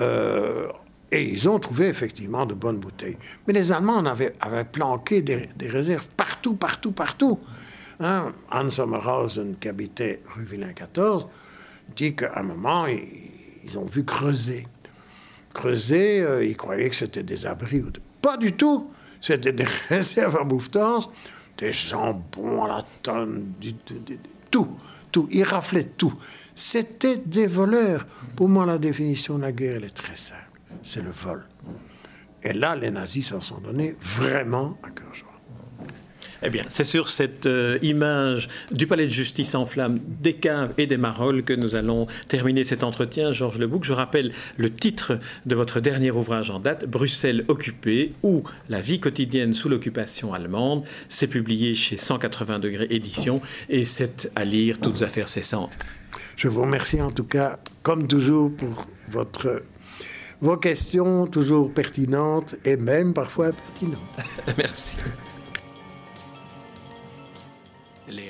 euh, 0.00 0.68
et 1.12 1.22
ils 1.22 1.48
ont 1.48 1.58
trouvé 1.58 1.88
effectivement 1.88 2.46
de 2.46 2.54
bonnes 2.54 2.78
bouteilles. 2.78 3.18
Mais 3.46 3.52
les 3.52 3.72
Allemands 3.72 4.04
avaient, 4.04 4.32
planqué 4.70 5.22
des, 5.22 5.48
réserves 5.62 6.08
partout, 6.16 6.54
partout, 6.54 6.92
partout. 6.92 7.38
Hein? 7.98 8.32
Hans 8.50 8.70
Sommerhausen, 8.70 9.56
qui 9.56 9.68
habitait 9.68 10.22
rue 10.34 10.44
Villain 10.44 10.72
14, 10.72 11.26
dit 11.96 12.14
qu'à 12.14 12.38
un 12.38 12.44
moment, 12.44 12.86
ils, 12.86 13.78
ont 13.78 13.86
vu 13.86 14.04
creuser. 14.04 14.66
Creuser, 15.52 16.20
euh, 16.20 16.44
ils 16.44 16.56
croyaient 16.56 16.88
que 16.88 16.96
c'était 16.96 17.24
des 17.24 17.44
abris. 17.44 17.82
Pas 18.22 18.36
du 18.36 18.52
tout. 18.52 18.88
C'était 19.20 19.52
des 19.52 19.64
réserves 19.88 20.36
à 20.36 20.44
bouffetance, 20.44 21.10
des 21.58 21.72
jambons 21.72 22.64
à 22.64 22.68
la 22.68 22.84
tonne, 23.02 23.52
tout, 24.50 24.68
tout. 25.12 25.28
Ils 25.30 25.44
raflaient 25.44 25.84
tout. 25.84 26.14
C'était 26.54 27.18
des 27.18 27.46
voleurs. 27.46 28.06
Pour 28.36 28.48
moi, 28.48 28.66
la 28.66 28.78
définition 28.78 29.36
de 29.36 29.42
la 29.42 29.52
guerre, 29.52 29.76
elle 29.76 29.84
est 29.84 29.90
très 29.94 30.16
simple. 30.16 30.60
C'est 30.82 31.02
le 31.02 31.10
vol. 31.10 31.46
Et 32.42 32.52
là, 32.52 32.76
les 32.76 32.90
nazis 32.90 33.28
s'en 33.28 33.40
sont 33.40 33.60
donnés 33.60 33.94
vraiment 34.00 34.78
à 34.82 34.90
cœur 34.90 35.14
joie. 35.14 35.29
Eh 36.42 36.48
bien, 36.48 36.64
c'est 36.68 36.84
sur 36.84 37.08
cette 37.08 37.46
euh, 37.46 37.78
image 37.82 38.48
du 38.72 38.86
palais 38.86 39.04
de 39.06 39.10
justice 39.10 39.54
en 39.54 39.66
flammes, 39.66 40.00
des 40.06 40.34
caves 40.34 40.72
et 40.78 40.86
des 40.86 40.96
marolles 40.96 41.42
que 41.42 41.52
nous 41.52 41.76
allons 41.76 42.06
terminer 42.28 42.64
cet 42.64 42.82
entretien. 42.82 43.32
Georges 43.32 43.58
Lebouc, 43.58 43.84
je 43.84 43.92
rappelle 43.92 44.32
le 44.56 44.70
titre 44.70 45.18
de 45.44 45.54
votre 45.54 45.80
dernier 45.80 46.10
ouvrage 46.10 46.50
en 46.50 46.58
date, 46.58 46.86
Bruxelles 46.86 47.44
occupée 47.48 48.14
ou 48.22 48.42
la 48.70 48.80
vie 48.80 49.00
quotidienne 49.00 49.52
sous 49.52 49.68
l'occupation 49.68 50.32
allemande. 50.32 50.84
C'est 51.08 51.26
publié 51.26 51.74
chez 51.74 51.98
180 51.98 52.58
degrés 52.58 52.86
édition 52.88 53.42
et 53.68 53.84
c'est 53.84 54.30
à 54.34 54.44
lire 54.44 54.78
toutes 54.80 55.02
affaires 55.02 55.28
cessantes. 55.28 55.72
Je 56.36 56.48
vous 56.48 56.62
remercie 56.62 57.02
en 57.02 57.10
tout 57.10 57.24
cas, 57.24 57.58
comme 57.82 58.08
toujours, 58.08 58.50
pour 58.50 58.86
votre, 59.10 59.62
vos 60.40 60.56
questions 60.56 61.26
toujours 61.26 61.72
pertinentes 61.72 62.56
et 62.64 62.78
même 62.78 63.12
parfois 63.12 63.48
impertinentes. 63.48 64.00
Merci. 64.56 64.96